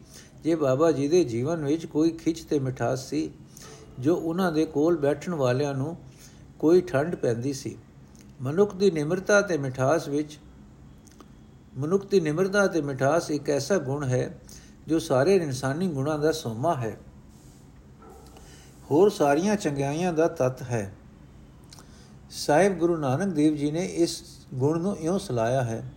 ਜੇ 0.43 0.55
ਬਾਬਾ 0.55 0.91
ਜੀ 0.91 1.07
ਦੇ 1.07 1.23
ਜੀਵਨ 1.23 1.65
ਵਿੱਚ 1.65 1.85
ਕੋਈ 1.85 2.09
ਖਿੱਚ 2.09 2.41
ਤੇ 2.41 2.59
ਮਿਠਾਸ 2.59 3.09
ਸੀ, 3.09 3.31
ਜੋ 3.99 4.15
ਉਹਨਾਂ 4.15 4.51
ਦੇ 4.51 4.65
ਕੋਲ 4.65 4.97
ਬੈਠਣ 4.97 5.33
ਵਾਲਿਆਂ 5.33 5.73
ਨੂੰ 5.73 5.97
ਕੋਈ 6.59 6.81
ਠੰਡ 6.81 7.15
ਪੈਂਦੀ 7.15 7.53
ਸੀ, 7.53 7.77
ਮਨੁੱਖ 8.41 8.75
ਦੀ 8.75 8.91
ਨਿਮਰਤਾ 8.91 9.41
ਤੇ 9.41 9.57
ਮਿਠਾਸ 9.57 10.07
ਵਿੱਚ, 10.07 10.39
ਮਨੁੱਖ 11.77 12.05
ਦੀ 12.05 12.19
ਨਿਮਰਤਾ 12.19 12.67
ਤੇ 12.67 12.81
ਮਿਠਾਸ 12.81 13.31
ਇੱਕ 13.31 13.49
ਐਸਾ 13.49 13.77
ਗੁਣ 13.77 14.03
ਹੈ, 14.03 14.39
ਜੋ 14.87 14.99
ਸਾਰੇ 14.99 15.35
ਇਨਸਾਨੀ 15.35 15.87
ਗੁਣਾਂ 15.87 16.19
ਦਾ 16.19 16.31
ਸੋਮਾ 16.31 16.75
ਹੈ। 16.75 16.97
ਹੋਰ 18.91 19.09
ਸਾਰੀਆਂ 19.09 19.55
ਚੰਗਿਆਈਆਂ 19.55 20.13
ਦਾ 20.13 20.27
ਤਤ 20.27 20.61
ਹੈ। 20.61 20.93
ਸਾਹਿਬ 22.31 22.77
ਗੁਰੂ 22.77 22.97
ਨਾਨਕ 22.97 23.33
ਦੇਵ 23.33 23.55
ਜੀ 23.55 23.71
ਨੇ 23.71 23.85
ਇਸ 23.85 24.23
ਗੁਣ 24.53 24.81
ਨੂੰ 24.81 24.97
ਇਉਂ 24.97 25.19
ਸਲਾਇਆ 25.19 25.63
ਹੈ 25.63 25.93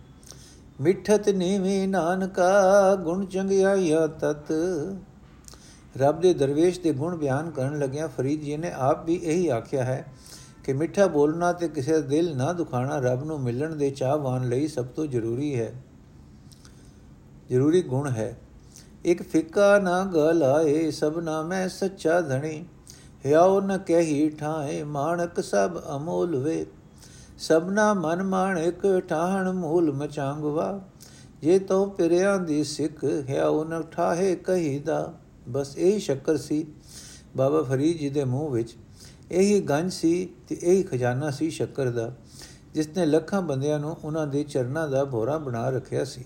ਮਿੱਠਤ 0.81 1.29
ਨੀਵੇਂ 1.29 1.87
ਨਾਨਕਾ, 1.87 2.95
ਗੁਣ 2.95 3.25
ਚੰਗਿਆਈਆ 3.25 4.07
ਤਤ। 4.07 4.53
ਰੱਬ 5.97 6.21
ਦੇ 6.21 6.33
ਦਰਵੇਸ਼ 6.33 6.79
ਦੇ 6.79 6.93
ਗੁਣ 6.93 7.17
ਬਿਆਨ 7.17 7.51
ਕਰਨ 7.51 7.79
ਲੱਗਿਆ 7.79 8.07
ਫਰੀਦ 8.07 8.41
ਜੀ 8.41 8.57
ਨੇ 8.57 8.71
ਆਪ 8.71 9.05
ਵੀ 9.05 9.15
ਇਹੀ 9.15 9.47
ਆਖਿਆ 9.47 9.83
ਹੈ 9.83 10.05
ਕਿ 10.63 10.73
ਮਿੱਠਾ 10.73 11.07
ਬੋਲਣਾ 11.07 11.53
ਤੇ 11.53 11.67
ਕਿਸੇ 11.67 11.91
ਦਾ 11.91 11.99
ਦਿਲ 11.99 12.37
ਨਾ 12.37 12.53
ਦੁਖਾਣਾ 12.53 12.99
ਰੱਬ 12.99 13.23
ਨੂੰ 13.23 13.41
ਮਿਲਣ 13.41 13.75
ਦੇ 13.75 13.89
ਚਾਹਵਾਨ 13.89 14.49
ਲਈ 14.49 14.67
ਸਭ 14.67 14.85
ਤੋਂ 14.85 15.05
ਜ਼ਰੂਰੀ 15.05 15.59
ਹੈ। 15.59 15.73
ਜ਼ਰੂਰੀ 17.49 17.81
ਗੁਣ 17.81 18.09
ਹੈ। 18.09 18.37
ਇੱਕ 19.05 19.21
ਫਿੱਕਾ 19.21 19.79
ਨਾ 19.79 20.05
ਗਲਾਏ 20.05 20.91
ਸਭਨਾ 20.91 21.41
ਮੈਂ 21.41 21.69
ਸੱਚਾ 21.69 22.21
ਧਣੀ 22.21 22.65
ਹਿਆਉ 23.25 23.61
ਨ 23.61 23.77
ਕਹੀ 23.77 24.29
ਠਾਏ, 24.29 24.83
ਮਾਣਕ 24.83 25.43
ਸਭ 25.43 25.81
ਅਮੋਲ 25.95 26.35
ਵੇ। 26.35 26.65
ਸਭਨਾ 27.37 27.93
ਮਨ 27.93 28.23
ਮਾਣਕ 28.23 29.01
ਠਾਹਣ 29.09 29.51
ਮੂਲ 29.51 29.91
ਮਚਾਂਗਵਾ। 29.91 30.79
ਜੇ 31.41 31.57
ਤੋ 31.59 31.85
ਪਿਰਿਆਂ 31.85 32.37
ਦੀ 32.39 32.63
ਸਿੱਖ 32.63 33.03
ਹਿਆਉ 33.29 33.63
ਨ 33.63 33.81
ਠਾਹੇ 33.91 34.35
ਕਹੀਦਾ 34.35 35.13
ਬਸ 35.49 35.77
ਇਹੀ 35.77 35.99
ਸ਼ੱਕਰ 35.99 36.37
ਸੀ 36.37 36.65
ਬਾਬਾ 37.37 37.61
ਫਰੀਦ 37.63 37.97
ਜੀ 37.97 38.09
ਦੇ 38.09 38.23
ਮੂੰਹ 38.23 38.51
ਵਿੱਚ। 38.51 38.75
ਇਹੀ 39.31 39.59
ਗੰਜ 39.59 39.91
ਸੀ 39.91 40.29
ਤੇ 40.47 40.57
ਇਹੀ 40.61 40.83
ਖਜ਼ਾਨਾ 40.83 41.29
ਸੀ 41.31 41.49
ਸ਼ੱਕਰ 41.49 41.89
ਦਾ, 41.89 42.11
ਜਿਸ 42.73 42.87
ਨੇ 42.97 43.05
ਲੱਖਾਂ 43.05 43.41
ਬੰਦਿਆਂ 43.41 43.79
ਨੂੰ 43.79 43.95
ਉਹਨਾਂ 44.03 44.27
ਦੇ 44.27 44.43
ਚਰਨਾਂ 44.43 44.87
ਦਾ 44.87 45.03
ਭੋਰਾ 45.05 45.37
ਬਣਾ 45.37 45.69
ਰੱਖਿਆ 45.69 46.03
ਸੀ। 46.03 46.23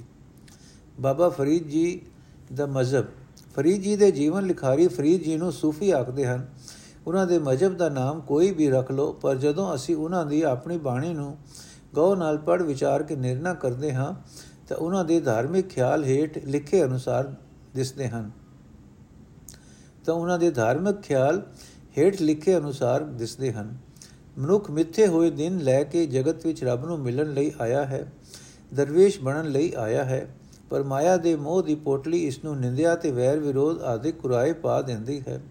ਬਾਬਾ 0.99 1.29
ਫਰੀਦ 1.29 1.67
ਜੀ 1.67 2.01
ਦਾ 2.53 2.65
ਮਜ਼ਹਬ। 2.65 3.05
ਫਰੀਦ 3.55 3.81
ਜੀ 3.81 3.95
ਦੇ 3.95 4.11
ਜੀਵਨ 4.11 4.45
ਲਿਖਾਰੀ 4.45 4.87
ਫਰੀਦ 4.87 5.21
ਜੀ 5.21 5.37
ਨੂੰ 5.37 5.51
ਸੂਫੀ 5.51 5.91
ਆਖਦੇ 5.91 6.25
ਹਨ 6.25 6.47
ਉਹਨਾਂ 7.07 7.27
ਦੇ 7.27 7.39
ਮਜ਼ਹਬ 7.39 7.77
ਦਾ 7.77 7.89
ਨਾਮ 7.89 8.21
ਕੋਈ 8.21 8.51
ਵੀ 8.51 8.69
ਰੱਖ 8.69 8.91
ਲਓ, 8.91 9.11
ਪਰ 9.11 9.35
ਜਦੋਂ 9.35 9.75
ਅਸੀਂ 9.75 9.95
ਉਹਨਾਂ 9.95 10.25
ਦੀ 10.25 10.41
ਆਪਣੀ 10.41 10.77
ਬਾਣੀ 10.77 11.13
ਨੂੰ 11.13 11.37
ਗੌ 11.95 12.15
ਨਾਲ 12.15 12.37
ਪੜ 12.37 12.61
ਵਿਚਾਰ 12.61 13.03
ਕੇ 13.03 13.15
ਨਿਰਣਾ 13.15 13.53
ਕਰਦੇ 13.53 13.93
ਹਾਂ, 13.93 14.13
ਤਾਂ 14.67 14.77
ਉਹਨਾਂ 14.77 15.05
ਦੇ 15.05 15.19
ਧਾਰਮਿਕ 15.19 15.69
ਖਿਆਲ 15.69 16.03
ਹੇਠ 16.03 16.37
ਲਿਖੇ 16.45 16.83
ਅਨੁਸਾਰ 16.83 17.33
ਦਿਸਦੇ 17.75 18.07
ਹਨ। 18.07 18.31
ਤਾਂ 20.05 20.13
ਉਹਨਾਂ 20.13 20.39
ਦੇ 20.39 20.51
ਧਾਰਮਿਕ 20.51 21.01
ਖਿਆਲ 21.01 21.41
ਹੇਠ 21.97 22.21
ਲਿਖੇ 22.21 22.57
ਅਨੁਸਾਰ 22.57 23.03
ਦਿਸਦੇ 23.03 23.53
ਹਨ। 23.53 23.77
ਮਨੁੱਖ 24.37 24.71
ਮਿੱਥੇ 24.71 25.07
ਹੋਏ 25.07 25.29
ਦਿਨ 25.29 25.57
ਲੈ 25.57 25.83
ਕੇ 25.83 26.05
ਜਗਤ 26.05 26.45
ਵਿੱਚ 26.45 26.63
ਰੱਬ 26.63 26.85
ਨੂੰ 26.85 26.99
ਮਿਲਣ 26.99 27.33
ਲਈ 27.33 27.51
ਆਇਆ 27.61 27.85
ਹੈ, 27.85 28.11
ਦਰਵੇਸ਼ 28.73 29.19
ਬਣਨ 29.19 29.45
ਲਈ 29.45 29.73
ਆਇਆ 29.77 30.03
ਹੈ, 30.03 30.35
ਪਰ 30.69 30.83
ਮਾਇਆ 30.83 31.17
ਦੇ 31.17 31.35
ਮੋਹ 31.35 31.63
ਦੀ 31.63 31.75
ਪੋਟਲੀ 31.75 32.25
ਇਸ 32.27 32.43
ਨੂੰ 32.43 32.59
ਨਿੰਦਿਆ 32.59 32.95
ਤੇ 32.95 33.11
ਵੈਰ 33.11 33.39
ਵਿਰੋਧ 33.39 33.81
ਆਦਿ 33.81 34.11
ਕੁਰਾਏ 34.11 34.53
ਪਾ 34.53 34.81
ਦਿੰਦੀ 34.81 35.23
ਹੈ। 35.27 35.41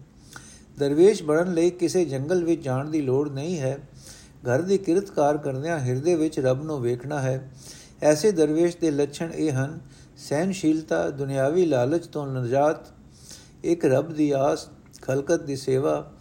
ਦਰਵੇਸ਼ 0.77 1.23
ਬਣਨ 1.23 1.53
ਲਈ 1.53 1.69
ਕਿਸੇ 1.69 2.05
ਜੰਗਲ 2.05 2.43
ਵਿੱਚ 2.43 2.63
ਜਾਣ 2.63 2.89
ਦੀ 2.89 3.01
ਲੋੜ 3.01 3.29
ਨਹੀਂ 3.29 3.59
ਹੈ। 3.59 3.77
ਘਰ 4.47 4.61
ਦੀ 4.61 4.77
ਕਿਰਤਕਾਰ 4.77 5.37
ਕਰਦਿਆਂ 5.37 5.79
ਹਿਰਦੇ 5.79 6.15
ਵਿੱਚ 6.15 6.39
ਰੱਬ 6.39 6.63
ਨੂੰ 6.63 6.81
ਵੇਖਣਾ 6.81 7.19
ਹੈ। 7.19 7.51
ਐਸੇ 8.01 8.31
ਦਰਵੇਸ਼ 8.31 8.77
ਦੇ 8.77 8.91
ਲੱਛਣ 8.91 9.33
ਇਹ 9.33 9.51
ਹਨ 9.51 9.79
ਸਹਿਨਸ਼ੀਲਤਾ 10.17 11.09
ਦੁਨਿਆਵੀ 11.09 11.65
ਲਾਲਚ 11.65 12.07
ਤੋਂ 12.07 12.27
ਨਜਾਤ, 12.27 12.77
ਇੱਕ 13.63 13.85
ਰੱਬ 13.85 14.13
ਦੀ 14.13 14.31
ਆਸ, 14.31 14.67
ਖਲਕਤ 15.01 15.43
ਦੀ 15.43 15.55
ਸੇਵਾ, 15.55 16.11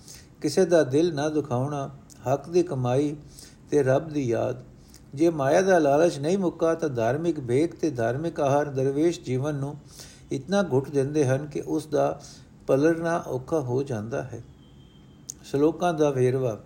ਕਿਸੇ 0.40 0.64
ਦਾ 0.64 0.82
ਦਿਲ 0.84 1.14
ਨਾ 1.14 1.28
ਦੁਖਾਉਣਾ, 1.28 1.90
ਹੱਕ 2.32 2.48
ਦੀ 2.48 2.62
ਕਮਾਈ 2.62 3.16
ਤੇ 3.70 3.82
ਰੱਬ 3.82 4.08
ਦੀ 4.08 4.28
ਯਾਦ। 4.28 4.64
ਜੇ 5.14 5.30
ਮਾਇਆ 5.30 5.60
ਦਾ 5.62 5.78
ਲਾਲਚ 5.78 6.18
ਨਹੀਂ 6.18 6.38
ਮੁੱਕਾ 6.38 6.74
ਤਾਂ 6.74 6.88
ਧਾਰਮਿਕ 6.88 7.40
ਭੇਖ 7.40 7.74
ਤੇ 7.74 7.90
ਧਾਰਮਿਕ 7.90 8.40
ਆਹਾਰ 8.40 8.64
ਦਰਵੇਸ਼ 8.64 9.20
ਜੀਵਨ 9.20 9.54
ਨੂੰ 9.54 9.76
ਇਤਨਾ 10.32 10.62
ਘੁੱਟ 10.62 10.90
ਦਿੰਦੇ 10.90 11.24
ਹਨ 11.26 11.46
ਕਿ 11.46 11.60
ਉਸ 11.60 11.86
ਦਾ 11.86 12.20
ਪਲਰਨਾ 12.66 13.16
ਔਖਾ 13.26 13.60
ਹੋ 13.60 13.82
ਜਾਂਦਾ 13.82 14.22
ਹੈ। 14.22 14.42
ਸ਼ਲੋਕਾਂ 15.44 15.94
ਦਾ 15.94 16.10
ਵੇਰਵਾ। 16.10 16.60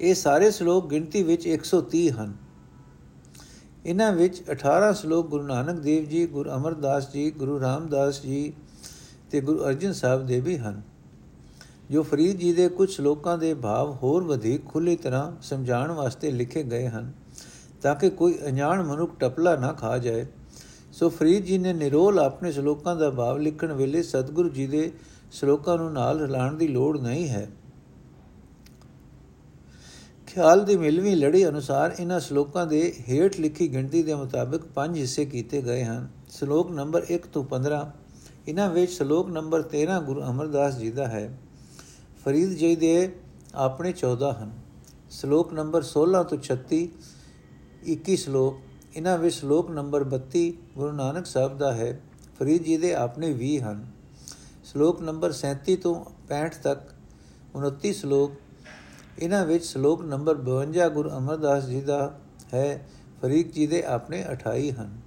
ਇਹ 0.00 0.14
ਸਾਰੇ 0.14 0.50
ਸ਼ਲੋਕ 0.50 0.90
ਗਿਣਤੀ 0.90 1.22
ਵਿੱਚ 1.22 1.46
130 1.46 2.10
ਹਨ। 2.10 2.34
ਇਹਨਾਂ 3.86 4.12
ਵਿੱਚ 4.12 4.42
18 4.50 4.92
ਸ਼ਲੋਕ 4.92 5.28
ਗੁਰੂ 5.28 5.46
ਨਾਨਕ 5.46 5.80
ਦੇਵ 5.80 6.04
ਜੀ, 6.04 6.26
ਗੁਰੂ 6.26 6.50
ਅਮਰਦਾਸ 6.50 7.12
ਜੀ, 7.12 7.30
ਗੁਰੂ 7.30 7.60
ਰਾਮਦਾਸ 7.60 8.22
ਜੀ 8.22 8.52
ਤੇ 9.30 9.40
ਗੁਰੂ 9.40 9.64
ਅਰਜਨ 9.64 9.92
ਸਾਹਿਬ 9.92 10.26
ਦੇ 10.26 10.40
ਵੀ 10.40 10.58
ਹਨ, 10.58 10.82
ਜੋ 11.90 12.02
ਫਰੀਦ 12.02 12.36
ਜੀ 12.36 12.52
ਦੇ 12.52 12.68
ਕੁਝ 12.68 12.90
ਸ਼ਲੋਕਾਂ 12.90 13.38
ਦੇ 13.38 13.54
ਭਾਵ 13.54 13.94
ਹੋਰ 13.94 14.24
ਵਧੇਕ 14.24 14.66
ਖੁੱਲੀ 14.66 14.96
ਤਰ੍ਹਾਂ 14.96 15.42
ਸਮਝਾਉਣ 15.42 15.90
ਵਾਸਤੇ 15.90 16.30
ਲਿਖੇ 16.30 16.62
ਗਏ 16.62 16.88
ਹਨ, 16.88 17.12
ਤਾਂ 17.82 17.94
ਕਿ 17.94 18.10
ਕੋਈ 18.10 18.38
ਅਣਜਾਣ 18.46 18.82
ਮਨੁੱਖ 18.82 19.18
ਟਪਲਾ 19.20 19.56
ਨਾ 19.56 19.72
ਖਾ 19.72 19.98
ਜਾਏ। 19.98 20.26
ਸੋ 20.98 21.08
ਫਰੀਦ 21.08 21.44
ਜੀ 21.44 21.58
ਨੇ 21.58 21.72
ਨਿਰੋਲ 21.72 22.18
ਆਪਣੇ 22.18 22.52
ਸ਼ਲੋਕਾਂ 22.52 22.96
ਦਾ 22.96 23.10
ਭਾਵ 23.10 23.38
ਲਿਖਣ 23.38 23.72
ਵੇਲੇ 23.72 24.02
ਸਤਿਗੁਰੂ 24.02 24.48
ਜੀ 24.48 24.66
ਦੇ 24.66 24.92
ਸ਼ਲੋਕਾਂ 25.32 25.78
ਨੂੰ 25.78 25.92
ਨਾਲ 25.92 26.20
ਰਲਾਉਣ 26.20 26.56
ਦੀ 26.56 26.68
ਲੋੜ 26.68 27.00
ਨਹੀਂ 27.00 27.28
ਹੈ। 27.28 27.50
ਖਿਆਲ 30.26 30.64
ਦੀ 30.64 30.76
ਮਿਲਵੀਂ 30.76 31.16
ਲੜੀ 31.16 31.48
ਅਨੁਸਾਰ 31.48 31.96
ਇਹਨਾਂ 32.00 32.20
ਸ਼ਲੋਕਾਂ 32.20 32.66
ਦੇ 32.66 32.94
ਹੇਠ 33.08 33.40
ਲਿਖੀ 33.40 33.72
ਗਿਣਤੀ 33.72 34.02
ਦੇ 34.02 34.14
ਮੁਤਾਬਕ 34.14 34.64
ਪੰਜ 34.64 34.98
ਹਿੱਸੇ 34.98 35.24
ਕੀਤੇ 35.24 35.62
ਗਏ 35.62 35.84
ਹਨ। 35.84 36.08
ਸ਼ਲੋਕ 36.30 36.70
ਨੰਬਰ 36.70 37.06
1 37.10 37.28
ਤੋਂ 37.32 37.44
15 37.44 37.86
ਇਹਨਾਂ 38.48 38.70
ਵਿੱਚ 38.70 38.92
ਸ਼ਲੋਕ 38.92 39.30
ਨੰਬਰ 39.30 39.60
13 39.60 40.02
ਗੁਰੂ 40.06 40.22
ਅਮਰਦਾਸ 40.22 40.78
ਜੀ 40.78 40.90
ਦਾ 40.90 41.06
ਹੈ। 41.06 41.38
ਫਰੀਦ 42.24 42.48
ਜੀ 42.48 42.76
ਦੇ 42.76 43.16
ਆਪਣੇ 43.54 43.92
14 43.92 44.32
ਹਨ। 44.42 44.52
ਸ਼ਲੋਕ 45.10 45.52
ਨੰਬਰ 45.52 45.82
16 45.82 46.24
ਤੋਂ 46.24 46.38
36 46.38 46.86
21 47.92 48.16
ਸ਼ਲੋਕ 48.16 48.67
ਇਹਨਾਂ 48.98 49.18
ਵਿੱਚ 49.18 49.34
ਸ਼ਲੋਕ 49.34 49.70
ਨੰਬਰ 49.70 50.04
32 50.04 50.40
ਗੁਰੂ 50.76 50.92
ਨਾਨਕ 50.92 51.26
ਸਾਹਿਬ 51.26 51.58
ਦਾ 51.58 51.72
ਹੈ, 51.72 52.00
ਫਰੀਦ 52.38 52.62
ਜੀ 52.62 52.76
ਦੇ 52.76 52.94
ਆਪਣੇ 52.94 53.32
20 53.32 53.58
ਹਨ। 53.60 53.84
ਸ਼ਲੋਕ 54.64 55.02
ਨੰਬਰ 55.02 55.32
37 55.32 55.76
ਤੋਂ 55.76 55.92
65 56.24 56.56
ਤੱਕ 56.62 56.88
29 57.56 57.92
ਸ਼ਲੋਕ, 57.92 58.32
ਇਹਨਾਂ 59.18 59.44
ਵਿੱਚ 59.46 59.64
ਸ਼ਲੋਕ 59.64 60.02
ਨੰਬਰ 60.04 60.40
52 60.40 60.88
ਗੁਰੂ 60.88 61.10
ਅਮਰਦਾਸ 61.10 61.66
ਜੀ 61.66 61.80
ਦਾ 61.80 61.98
ਹੈ, 62.54 62.88
ਫਰੀਦ 63.22 63.52
ਜੀ 63.52 63.66
ਦੇ 63.66 63.82
ਆਪਣੇ 63.82 64.24
28 64.24 64.72
ਹਨ। 64.72 64.98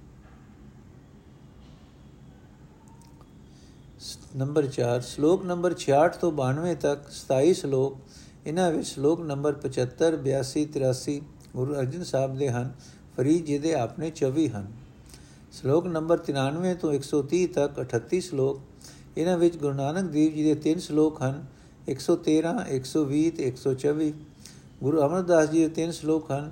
ਨੰਬਰ 4.36 4.66
4 4.70 5.00
ਸ਼ਲੋਕ 5.02 5.44
ਨੰਬਰ 5.44 5.78
66 5.84 6.18
ਤੋਂ 6.20 6.32
92 6.32 6.74
ਤੱਕ 6.80 7.04
27 7.10 7.52
ਸ਼ਲੋਕ, 7.52 8.00
ਇਹਨਾਂ 8.46 8.70
ਵਿੱਚ 8.72 8.88
ਸ਼ਲੋਕ 8.88 9.20
ਨੰਬਰ 9.26 9.60
75 9.60 10.16
82 10.24 10.66
83 10.72 11.20
ਗੁਰੂ 11.54 11.74
ਅਰਜਨ 11.74 12.04
ਸਾਹਿਬ 12.04 12.36
ਦੇ 12.38 12.50
ਹਨ। 12.50 12.74
ਫਰੀਦ 13.18 13.44
ਜੀ 13.44 13.58
ਦੇ 13.58 13.74
ਆਪਣੇ 13.74 14.10
24 14.22 14.46
ਹਨ 14.48 14.66
ਸ਼ਲੋਕ 15.52 15.86
ਨੰਬਰ 15.86 16.20
93 16.28 16.74
ਤੋਂ 16.80 16.92
130 16.92 17.46
ਤੱਕ 17.54 17.80
38 17.80 18.20
ਸ਼ਲੋਕ 18.20 18.60
ਇਹਨਾਂ 19.18 19.36
ਵਿੱਚ 19.38 19.56
ਗੁਰੂ 19.56 19.72
ਨਾਨਕ 19.72 20.10
ਦੇਵ 20.10 20.34
ਜੀ 20.34 20.44
ਦੇ 20.44 20.54
ਤਿੰਨ 20.60 20.78
ਸ਼ਲੋਕ 20.78 21.22
ਹਨ 21.22 21.44
113 21.88 22.54
120 22.72 23.30
ਤੇ 23.36 23.50
124 23.50 24.10
ਗੁਰੂ 24.82 25.02
ਅਮਰਦਾਸ 25.02 25.50
ਜੀ 25.50 25.60
ਦੇ 25.60 25.68
ਤਿੰਨ 25.74 25.90
ਸ਼ਲੋਕ 25.90 26.30
ਹਨ 26.32 26.50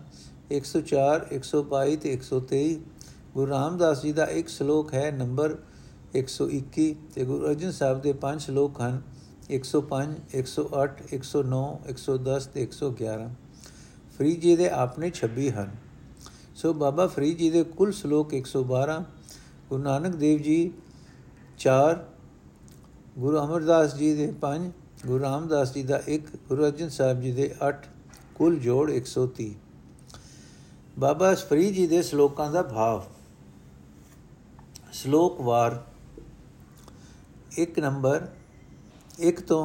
104 0.53 1.27
122 1.39 1.97
ਤੇ 1.97 2.17
123 2.17 2.77
ਗੁਰੂ 3.35 3.51
ਰਾਮਦਾਸ 3.51 4.03
ਜੀ 4.03 4.13
ਦਾ 4.13 4.25
ਇੱਕ 4.35 4.49
ਸ਼ਲੋਕ 4.49 4.95
ਹੈ 4.95 5.11
ਨੰਬਰ 5.13 5.57
121 6.15 6.93
ਤੇ 7.15 7.25
ਗੁਰੂ 7.25 7.47
ਅਰਜਨ 7.47 7.71
ਸਾਹਿਬ 7.73 8.01
ਦੇ 8.03 8.13
ਪੰਜ 8.13 8.41
ਸ਼ਲੋਕ 8.43 8.81
ਹਨ 8.81 9.01
105 9.51 10.17
108 10.39 11.13
109 11.15 11.63
110 11.93 12.49
ਤੇ 12.55 12.67
111 12.67 13.29
ਫਰੀਦ 14.19 14.41
ਜੀ 14.41 14.57
ਦੇ 14.57 14.69
ਆਪਣੇ 14.79 15.11
26 15.19 15.49
ਹਨ 15.53 15.79
ਸੋ 16.61 16.73
ਬਾਬਾ 16.73 17.07
ਫਰੀਦ 17.07 17.39
ਜੀ 17.39 17.51
ਦੇ 17.51 17.63
ਕੁੱਲ 17.65 17.93
ਸ਼ਲੋਕ 17.93 18.35
112 18.35 18.95
ਗੁਰੂ 19.69 19.83
ਨਾਨਕ 19.83 20.17
ਦੇਵ 20.17 20.41
ਜੀ 20.43 20.73
4 21.59 21.95
ਗੁਰੂ 23.19 23.39
ਅਮਰਦਾਸ 23.39 23.95
ਜੀ 23.95 24.13
ਦੇ 24.15 24.27
5 24.41 24.67
ਗੁਰੂ 25.07 25.23
ਰਾਮਦਾਸ 25.23 25.73
ਜੀ 25.75 25.83
ਦਾ 25.83 26.01
1 26.09 26.29
ਗੁਰੂ 26.49 26.65
ਅਰਜਨ 26.65 26.89
ਸਾਹਿਬ 26.89 27.21
ਜੀ 27.21 27.33
ਦੇ 27.33 27.55
8 27.69 27.73
ਕੁੱਲ 28.35 28.57
ਜੋੜ 28.57 28.91
130 28.91 29.49
ਬਾਬਾ 30.99 31.35
ਫਰੀਦ 31.35 31.75
ਜੀ 31.75 31.87
ਦੇ 31.87 32.03
ਸ਼ਲੋਕਾਂ 32.03 32.51
ਦਾ 32.53 32.63
ਭਾਵ। 32.63 33.03
ਸ਼ਲੋਕ 34.93 35.41
ਵਾਰ, 35.41 35.85
ਇੱਕ 37.59 37.79
ਨੰਬਰ 37.79 38.29
1 39.21 39.41
ਤੋਂ 39.49 39.65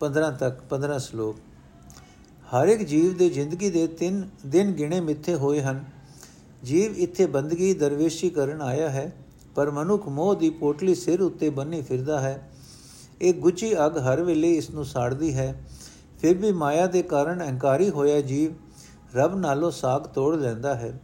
15 0.00 0.30
ਤੱਕ 0.38 0.62
15 0.70 0.98
ਸ਼ਲੋਕ। 0.98 1.49
ਹਰ 2.54 2.68
ਇੱਕ 2.68 2.82
ਜੀਵ 2.82 3.16
ਦੇ 3.16 3.30
ਜ਼ਿੰਦਗੀ 3.30 3.70
ਦੇ 3.70 3.86
ਤਿੰਨ 3.86 4.28
ਦਿਨ 4.46 4.72
ਗਿਣੇ 4.72 5.00
ਮਿੱਥੇ 5.00 5.34
ਹੋਏ 5.34 5.62
ਹਨ। 5.62 5.84
ਜੀਵ 6.64 6.96
ਇੱਥੇ 6.96 7.26
ਬੰਦਗੀ, 7.26 7.74
ਦਰਵੇਸ਼ੀ 7.74 8.30
ਕਰਨ 8.30 8.62
ਆਇਆ 8.62 8.88
ਹੈ, 8.90 9.12
ਪਰ 9.54 9.70
ਮਨੁੱਖ 9.70 10.08
ਮੋਹ 10.08 10.34
ਦੀ 10.34 10.50
ਪੋਟਲੀ 10.50 10.94
ਸਿਰ 10.94 11.22
ਉੱਤੇ 11.22 11.50
ਬੰਨੀ 11.50 11.82
ਫਿਰਦਾ 11.82 12.20
ਹੈ। 12.20 12.50
ਇਹ 13.20 13.34
ਗੁੱਚੀ 13.34 13.86
ਅਗ 13.86 13.98
ਹਰ 13.98 14.22
ਵੇਲੇ 14.22 14.54
ਇਸ 14.54 14.70
ਨੂੰ 14.70 14.84
ਸਾੜਦੀ 14.84 15.34
ਹੈ। 15.34 15.64
ਫਿਰ 16.20 16.36
ਵੀ 16.36 16.52
ਮਾਇਆ 16.52 16.86
ਦੇ 16.86 17.02
ਕਾਰਨ 17.02 17.44
ਅਹੰਕਾਰੀ 17.44 17.90
ਹੋਇਆ 17.90 18.20
ਜੀਵ 18.20 18.52
ਰੱਬ 19.14 19.38
ਨਾਲੋਂ 19.38 19.70
ਸਾਗ 19.70 20.02
ਤੋੜ 20.02 20.36
ਲੈਂਦਾ 20.36 20.74
ਹੈ। 20.74 21.00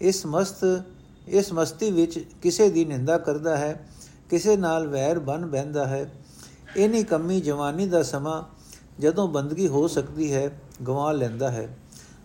ਇਸ 0.00 0.26
ਮਸਤ, 0.26 0.82
ਇਸ 1.28 1.52
ਮਸਤੀ 1.52 1.90
ਵਿੱਚ 1.90 2.18
ਕਿਸੇ 2.18 2.70
ਦੀ 2.70 2.84
ਨਿੰਦਾ 2.84 3.18
ਕਰਦਾ 3.18 3.56
ਹੈ, 3.56 3.88
ਕਿਸੇ 4.30 4.56
ਨਾਲ 4.56 4.86
ਵੈਰ 4.86 5.18
ਬਨ 5.18 5.46
ਬੈੰਦਾ 5.46 5.86
ਹੈ। 5.86 6.12
ਇਨੀ 6.76 7.02
ਕਮੀ 7.02 7.40
ਜਵਾਨੀ 7.40 7.86
ਦਾ 7.86 8.02
ਸਮਾਂ 8.02 8.57
ਜਦੋਂ 8.98 9.28
ਬੰਦਗੀ 9.28 9.68
ਹੋ 9.68 9.88
ਸਕਦੀ 9.88 10.32
ਹੈ 10.32 10.60
ਗਵਾ 10.86 11.12
ਲੈਂਦਾ 11.12 11.50
ਹੈ। 11.50 11.78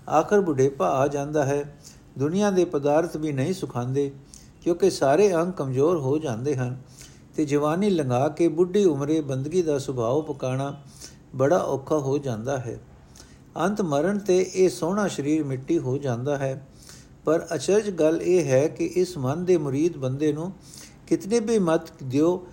ਆਖਰ 0.09 0.41
ਬੁਢੇਪਾ 0.41 0.89
ਆ 0.89 1.07
ਜਾਂਦਾ 1.07 1.45
ਹੈ। 1.45 1.79
ਦੁਨੀਆ 2.17 2.51
ਦੇ 2.51 2.65
ਪਦਾਰਥ 2.65 3.17
ਵੀ 3.17 3.31
ਨਹੀਂ 3.31 3.53
ਸੁਖਾਂਦੇ, 3.53 4.11
ਕਿਉਂਕਿ 4.61 4.89
ਸਾਰੇ 4.89 5.35
ਅੰਗ 5.35 5.53
ਕਮਜ਼ੋਰ 5.53 5.97
ਹੋ 5.97 6.17
ਜਾਂਦੇ 6.17 6.55
ਹਨ। 6.55 6.81
ਤੇ 7.35 7.45
ਜਵਾਨੀ 7.45 7.89
ਲੰਘਾ 7.89 8.29
ਕੇ 8.29 8.47
ਬੁੱਢੀ 8.47 8.85
ਉਮਰੇ 8.85 9.21
ਬੰਦਗੀ 9.21 9.61
ਦਾ 9.61 9.79
ਸੁਭਾਅ 9.79 10.33
ਪਕਾਣਾ 10.33 10.81
ਬੜਾ 11.35 11.57
ਔਖਾ 11.57 11.97
ਹੋ 11.97 12.17
ਜਾਂਦਾ 12.17 12.57
ਹੈ। 12.57 12.79
ਅੰਤ 13.57 13.81
ਮਰਨ 13.81 14.19
ਤੇ 14.19 14.51
ਇਹ 14.55 14.69
ਸੋਹਣਾ 14.69 15.07
ਸਰੀਰ 15.07 15.43
ਮਿੱਟੀ 15.43 15.79
ਹੋ 15.79 15.97
ਜਾਂਦਾ 15.97 16.37
ਹੈ। 16.37 16.67
ਪਰ 17.25 17.47
ਅਚਰਜ 17.55 17.89
ਗੱਲ 17.89 18.21
ਇਹ 18.21 18.45
ਹੈ 18.45 18.67
ਕਿ 18.67 18.85
ਇਸ 18.85 19.17
ਮਨ 19.17 19.45
ਦੇ 19.45 19.57
ਮੁਰੀਦ 19.57 19.97
ਬੰਦੇ 19.97 20.33
ਨੂੰ 20.33 20.53
ਕਿਤਨੇ 21.07 21.39
ਵੀ 21.39 21.59
ਮਤ 21.59 21.81
ਦਿਓ 22.03 22.47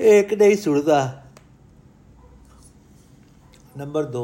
ਇੱਕ 0.00 0.34
ਨਹੀਂ 0.34 0.56
ਸੁਣਦਾ। 0.56 1.24
ਨੰਬਰ 3.76 4.04
2 4.04 4.22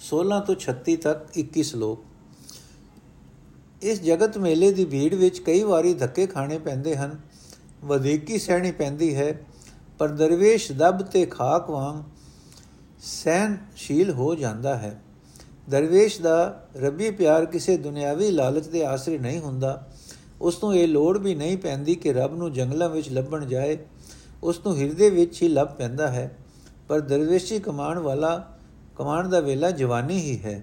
16 0.00 0.40
ਤੋਂ 0.46 0.54
36 0.54 0.96
ਤੱਕ 0.96 1.38
21 1.38 1.62
ਸ਼ਲੋਕ। 1.62 2.04
ਇਸ 3.82 4.02
ਜਗਤ 4.02 4.38
ਮੇਲੇ 4.38 4.72
ਦੀ 4.72 4.84
ਭੀੜ 4.84 5.14
ਵਿੱਚ 5.14 5.38
ਕਈ 5.38 5.62
ਵਾਰੀ 5.62 5.94
ਧੱਕੇ 5.94 6.26
ਖਾਣੇ 6.26 6.58
ਪੈਂਦੇ 6.58 6.96
ਹਨ। 6.96 7.18
ਵਧੇਕੀ 7.84 8.38
ਸਹਿਣੀ 8.38 8.72
ਪੈਂਦੀ 8.72 9.14
ਹੈ, 9.14 9.46
ਪਰ 9.98 10.08
ਦਰਵੇਸ਼ 10.08 10.72
ਦਬ 10.72 11.02
ਤੇ 11.02 11.26
ਖਾਕ 11.26 11.70
ਵਾਂਗ 11.70 12.02
ਸਹਿਨਸ਼ੀਲ 13.00 14.10
ਹੋ 14.10 14.34
ਜਾਂਦਾ 14.34 14.76
ਹੈ। 14.76 15.02
ਦਰਵੇਸ਼ 15.70 16.20
ਦਾ 16.20 16.66
ਰੱਬੀ 16.76 17.10
ਪਿਆਰ 17.10 17.46
ਕਿਸੇ 17.46 17.76
ਦੁਨਿਆਵੀ 17.76 18.30
ਲਾਲਚ 18.30 18.66
ਦੇ 18.66 18.84
ਆਸਰੇ 18.84 19.18
ਨਹੀਂ 19.18 19.40
ਹੁੰਦਾ। 19.40 19.88
ਉਸ 20.40 20.64
ਨੂੰ 20.64 20.76
ਇਹ 20.76 20.88
ਲੋੜ 20.88 21.18
ਵੀ 21.18 21.34
ਨਹੀਂ 21.34 21.58
ਪੈਂਦੀ 21.58 21.94
ਕਿ 21.94 22.12
ਰੱਬ 22.12 22.36
ਨੂੰ 22.36 22.52
ਜੰਗਲਾਂ 22.52 22.88
ਵਿੱਚ 22.88 23.08
ਲੱਭਣ 23.08 23.46
ਜਾਏ। 23.46 23.78
ਉਸ 24.42 24.60
ਨੂੰ 24.66 24.76
ਹਿਰਦੇ 24.76 25.10
ਵਿੱਚ 25.10 25.42
ਹੀ 25.42 25.48
ਲੱਭ 25.48 25.68
ਪੈਂਦਾ 25.68 26.08
ਹੈ। 26.08 26.36
ਪਰ 26.88 27.00
ਦਰਵੇਸ਼ੀ 27.00 27.58
ਕਮਾਣ 27.58 27.98
ਵਾਲਾ 27.98 28.36
ਕਮਾਣ 28.96 29.28
ਦਾ 29.28 29.40
ਵੇਲਾ 29.40 29.70
ਜਵਾਨੀ 29.70 30.18
ਹੀ 30.18 30.38
ਹੈ। 30.44 30.62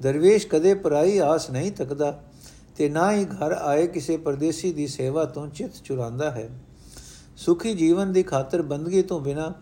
ਦਰਵੇਸ਼ 0.00 0.46
ਕਦੇ 0.46 0.74
ਪਰਾਈ 0.74 1.18
ਆਸ 1.18 1.50
ਨਹੀਂ 1.50 1.70
ਤੱਕਦਾ 1.72 2.20
ਤੇ 2.76 2.88
ਨਾ 2.88 3.12
ਹੀ 3.12 3.24
ਘਰ 3.24 3.52
ਆਏ 3.52 3.86
ਕਿਸੇ 3.86 4.16
ਪਰਦੇਸੀ 4.16 4.72
ਦੀ 4.72 4.86
ਸੇਵਾ 4.86 5.24
ਤੋਂ 5.24 5.46
ਚਿੱਤ 5.48 5.72
ਚੁਰਾਂਦਾ 5.84 6.30
ਹੈ। 6.30 6.48
ਸੁਖੀ 7.36 7.74
ਜੀਵਨ 7.74 8.12
ਦੀ 8.12 8.22
ਖਾਤਰ 8.22 8.62
ਬੰਦਗੀ 8.62 9.02
ਤੋਂ 9.02 9.20
ਬਿਨਾ 9.20 9.52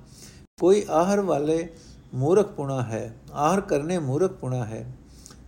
ਕੋਈ 0.60 0.84
ਆਹਰ 0.90 1.20
ਵਾਲੇ 1.20 1.68
ਮੂਰਖਪੁਣਾ 2.14 2.82
ਹੈ, 2.82 3.14
ਆਹਰ 3.32 3.60
ਕਰਨੇ 3.60 3.98
ਮੂਰਖਪੁਣਾ 3.98 4.64
ਹੈ। 4.64 4.84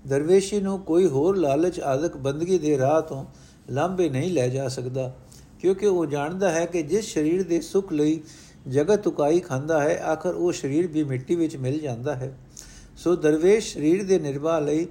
ਦਰਵੇਸ਼ੀ 0.06 0.60
ਨੂੰ 0.60 0.78
ਕੋਈ 0.78 1.06
ਹੋਰ 1.06 1.36
ਲਾਲਚ 1.36 1.80
ਆਦਿਕ 1.80 2.16
ਬੰਦਗੀ 2.16 2.58
ਦੇ 2.58 2.76
ਰਾਹ 2.78 3.00
ਤੋਂ 3.02 3.24
ਲਾਂਬੇ 3.70 4.08
ਨਹੀਂ 4.08 4.32
ਲੈ 4.32 4.48
ਜਾ 4.48 4.68
ਸਕਦਾ, 4.68 5.12
ਕਿਉਂਕਿ 5.58 5.86
ਉਹ 5.86 6.06
ਜਾਣਦਾ 6.06 6.50
ਹੈ 6.50 6.64
ਕਿ 6.66 6.82
ਜਿਸ 6.82 7.12
ਸਰੀਰ 7.14 7.42
ਦੇ 7.42 7.60
ਸੁਖ 7.60 7.92
ਲਈ 7.92 8.20
ਜਗਤ 8.68 9.06
ਉਕਾਈ 9.06 9.40
ਖਾਂਦਾ 9.40 9.80
ਹੈ, 9.82 9.98
ਆਖਰ 10.02 10.34
ਉਹ 10.34 10.52
ਸਰੀਰ 10.52 10.86
ਵੀ 10.86 11.04
ਮਿੱਟੀ 11.04 11.34
ਵਿੱਚ 11.34 11.56
ਮਿਲ 11.56 11.78
ਜਾਂਦਾ 11.80 12.14
ਹੈ। 12.14 12.32
ਸੋ 12.96 13.14
ਦਰਵੇਸ਼ 13.16 13.72
ਸਰੀਰ 13.74 14.04
ਦੇ 14.04 14.18
ਨਿਰਵਾਹ 14.18 14.60
ਲਈ 14.60 14.86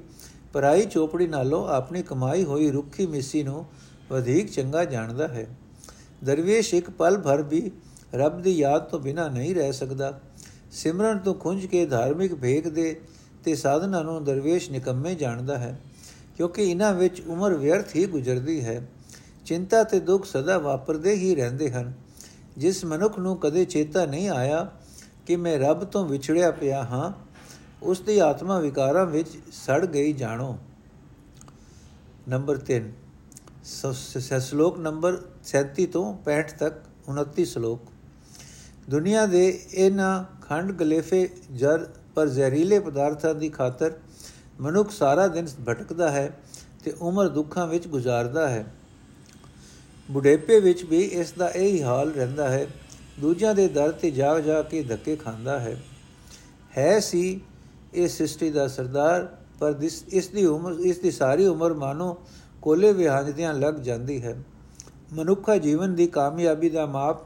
ਪਰਾਈ 0.53 0.85
ਚੋਪੜੀ 0.85 1.27
ਨਾਲੋਂ 1.27 1.67
ਆਪਣੀ 1.67 2.01
ਕਮਾਈ 2.01 2.43
ਹੋਈ 2.43 2.69
ਰੁੱਖੀ 2.71 3.05
ਮਿੱਸੀ 3.05 3.43
ਨੂੰ 3.43 3.65
ਵਧੇਕ 4.11 4.49
ਚੰਗਾ 4.51 4.83
ਜਾਣਦਾ 4.85 5.27
ਹੈ। 5.27 5.45
ਦਰਵੇਸ਼ 6.23 6.73
ਇੱਕ 6.73 6.89
ਪਲ 6.89 7.17
ਭਰ 7.17 7.41
ਵੀ 7.41 7.71
ਰੱਬ 8.15 8.41
ਦੀ 8.41 8.51
ਯਾਦ 8.51 8.81
ਤੋਂ 8.81 8.99
ਬਿਨਾ 8.99 9.27
ਨਹੀਂ 9.27 9.53
ਰਹਿ 9.55 9.73
ਸਕਦਾ। 9.73 10.19
ਸਿਮਰਨ 10.71 11.17
ਤੋਂ 11.17 11.33
ਖੁੰਝ 11.33 11.65
ਕੇ 11.65 11.85
ਧਾਰਮਿਕ 11.85 12.33
ਭੇਖ 12.35 12.67
ਦੇ 12.67 12.95
ਤੇ 13.43 13.55
ਸਾਧਨਾ 13.55 14.01
ਨੂੰ 14.01 14.23
ਦਰਵੇਸ਼ 14.23 14.69
ਨਿਕੰਮੇ 14.71 15.13
ਜਾਣਦਾ 15.15 15.57
ਹੈ, 15.57 15.79
ਕਿਉਂਕਿ 16.37 16.63
ਇਹਨਾਂ 16.63 16.93
ਵਿੱਚ 16.93 17.21
ਉਮਰ 17.21 17.53
ਵਿਅਰਥ 17.53 17.95
ਹੀ 17.95 18.05
ਗੁਜ਼ਰਦੀ 18.05 18.63
ਹੈ। 18.65 18.81
ਚਿੰਤਾ 19.45 19.83
ਤੇ 19.83 19.99
ਦੁੱਖ 19.99 20.25
ਸਦਾ 20.25 20.57
ਵਾਪਰਦੇ 20.57 21.13
ਹੀ 21.13 21.33
ਰਹਿੰਦੇ 21.35 21.69
ਹਨ। 21.71 21.93
ਜਿਸ 22.59 22.83
ਮਨੁੱਖ 22.85 23.17
ਨੂੰ 23.19 23.35
ਕਦੇ 23.37 23.65
ਚੇਤਾ 23.65 24.05
ਨਹੀਂ 24.05 24.29
ਆਇਆ 24.29 24.63
ਕਿ 25.25 25.35
ਮੈਂ 25.35 25.57
ਰੱਬ 25.59 25.83
ਤੋਂ 25.83 26.05
ਵਿਛੜਿਆ 26.05 26.51
ਪਿਆ 26.51 26.83
ਹਾਂ, 26.83 27.11
ਉਸ 27.83 27.99
ਦੀ 27.99 28.17
ਆਤਮਾ 28.19 28.59
ਵਿਕਾਰਾਂ 28.59 29.05
ਵਿੱਚ 29.05 29.29
ਸੜ 29.51 29.85
ਗਈ 29.85 30.13
ਜਾਣੋ। 30.13 30.57
ਨੰਬਰ 32.29 32.57
3 32.67 32.89
ਸ਼ਲੋਕ 34.39 34.77
ਨੰਬਰ 34.79 35.17
37 35.43 35.85
ਤੋਂ 35.85 36.03
65 36.25 36.57
ਤੱਕ 36.59 36.81
29 37.07 37.45
ਸ਼ਲੋਕ। 37.45 37.91
ਦੁਨੀਆ 38.89 39.25
ਦੇ 39.25 39.45
ਇਹਨਾਂ 39.73 40.13
ਖੰਡ 40.41 40.71
ਗਲੇਫੇ, 40.71 41.29
ਜਰ 41.51 41.87
ਪਰ 42.15 42.27
ਜ਼ਹਿਰੀਲੇ 42.27 42.79
ਪਦਾਰਥਾਂ 42.79 43.33
ਦੀ 43.35 43.49
ਖਾਤਰ 43.49 43.93
ਮਨੁੱਖ 44.59 44.91
ਸਾਰਾ 44.91 45.27
ਦਿਨ 45.27 45.47
ਭਟਕਦਾ 45.65 46.09
ਹੈ 46.11 46.27
ਤੇ 46.83 46.93
ਉਮਰ 47.01 47.27
ਦੁੱਖਾਂ 47.29 47.67
ਵਿੱਚ 47.67 47.87
ਗੁਜ਼ਾਰਦਾ 47.87 48.47
ਹੈ। 48.49 48.65
ਬੁਢੇਪੇ 50.11 50.59
ਵਿੱਚ 50.59 50.83
ਵੀ 50.83 51.01
ਇਸ 51.01 51.31
ਦਾ 51.31 51.49
ਇਹੀ 51.49 51.81
ਹਾਲ 51.83 52.11
ਰਹਿੰਦਾ 52.11 52.49
ਹੈ। 52.49 52.67
ਦੂਜਿਆਂ 53.19 53.53
ਦੇ 53.55 53.67
ਦਰ 53.67 53.91
ਤੇ 53.91 54.11
ਜਾ 54.11 54.39
ਜਾ 54.39 54.61
ਕੇ 54.61 54.81
ਧੱਕੇ 54.83 55.15
ਖਾਂਦਾ 55.15 55.59
ਹੈ। 55.59 55.75
ਹੈ 56.77 56.99
ਸੀ 56.99 57.41
ਇਹ 57.93 58.07
ਸ੍ਰਿਸ਼ਟੀ 58.07 58.49
ਦਾ 58.51 58.67
ਸਰਦਾਰ, 58.67 59.27
ਪਰ 59.59 59.75
ਇਸ 60.09 60.27
ਦੀ 60.27 60.45
ਉਮਰ, 60.45 60.75
ਇਸ 60.79 60.97
ਦੀ 60.97 61.11
ਸਾਰੀ 61.11 61.45
ਉਮਰ 61.45 61.73
ਮਾਨੋ 61.73 62.17
ਕੋਲੇ 62.61 62.91
ਵਿਹਾਂਜਦਿਆਂ 62.93 63.53
ਲੱਗ 63.53 63.73
ਜਾਂਦੀ 63.73 64.21
ਹੈ। 64.23 64.35
ਮਨੁੱਖਾ 65.13 65.57
ਜੀਵਨ 65.57 65.95
ਦੀ 65.95 66.07
ਕਾਮਯਾਬੀ 66.07 66.69
ਦਾ 66.69 66.85
ਮਾਪ 66.85 67.21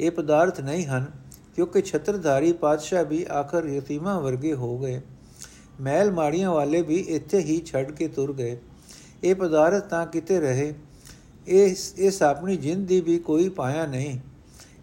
ਇਹ 0.00 0.10
ਪਦਾਰਥ 0.10 0.60
ਨਹੀਂ 0.60 0.86
ਹਨ, 0.86 1.06
ਕਿਉਂਕਿ 1.56 1.80
ਛਤਰਧਾਰੀ 1.82 2.52
ਪਾਤਸ਼ਾਹ 2.52 3.04
ਵੀ 3.04 3.24
ਆਖਰ 3.32 3.66
ਯਤੀਮਾਂ 3.66 4.20
ਵਰਗੇ 4.20 4.54
ਹੋ 4.54 4.78
ਗਏ। 4.78 5.00
ਮਹਿਲ 5.80 6.10
ਮਾੜੀਆਂ 6.12 6.50
ਵਾਲੇ 6.50 6.82
ਵੀ 6.82 6.96
ਇੱਥੇ 7.08 7.38
ਹੀ 7.38 7.60
ਛੱਡ 7.66 7.90
ਕੇ 7.90 8.08
ਤੁਰ 8.08 8.32
ਗਏ। 8.32 8.56
ਇਹ 9.24 9.34
ਪਦਾਰਥ 9.34 9.84
ਤਾਂ 9.84 10.06
ਕਿਤੇ 10.06 10.40
ਰਹੇ 10.40 10.72
ਇਸ 11.46 11.94
ਇਸ 11.96 12.22
ਆਪਣੀ 12.22 12.56
ਜਿੰਦ 12.56 12.86
ਦੀ 12.88 13.00
ਵੀ 13.00 13.18
ਕੋਈ 13.18 13.48
ਪਾਇਆ 13.48 13.86
ਨਹੀਂ। 13.86 14.18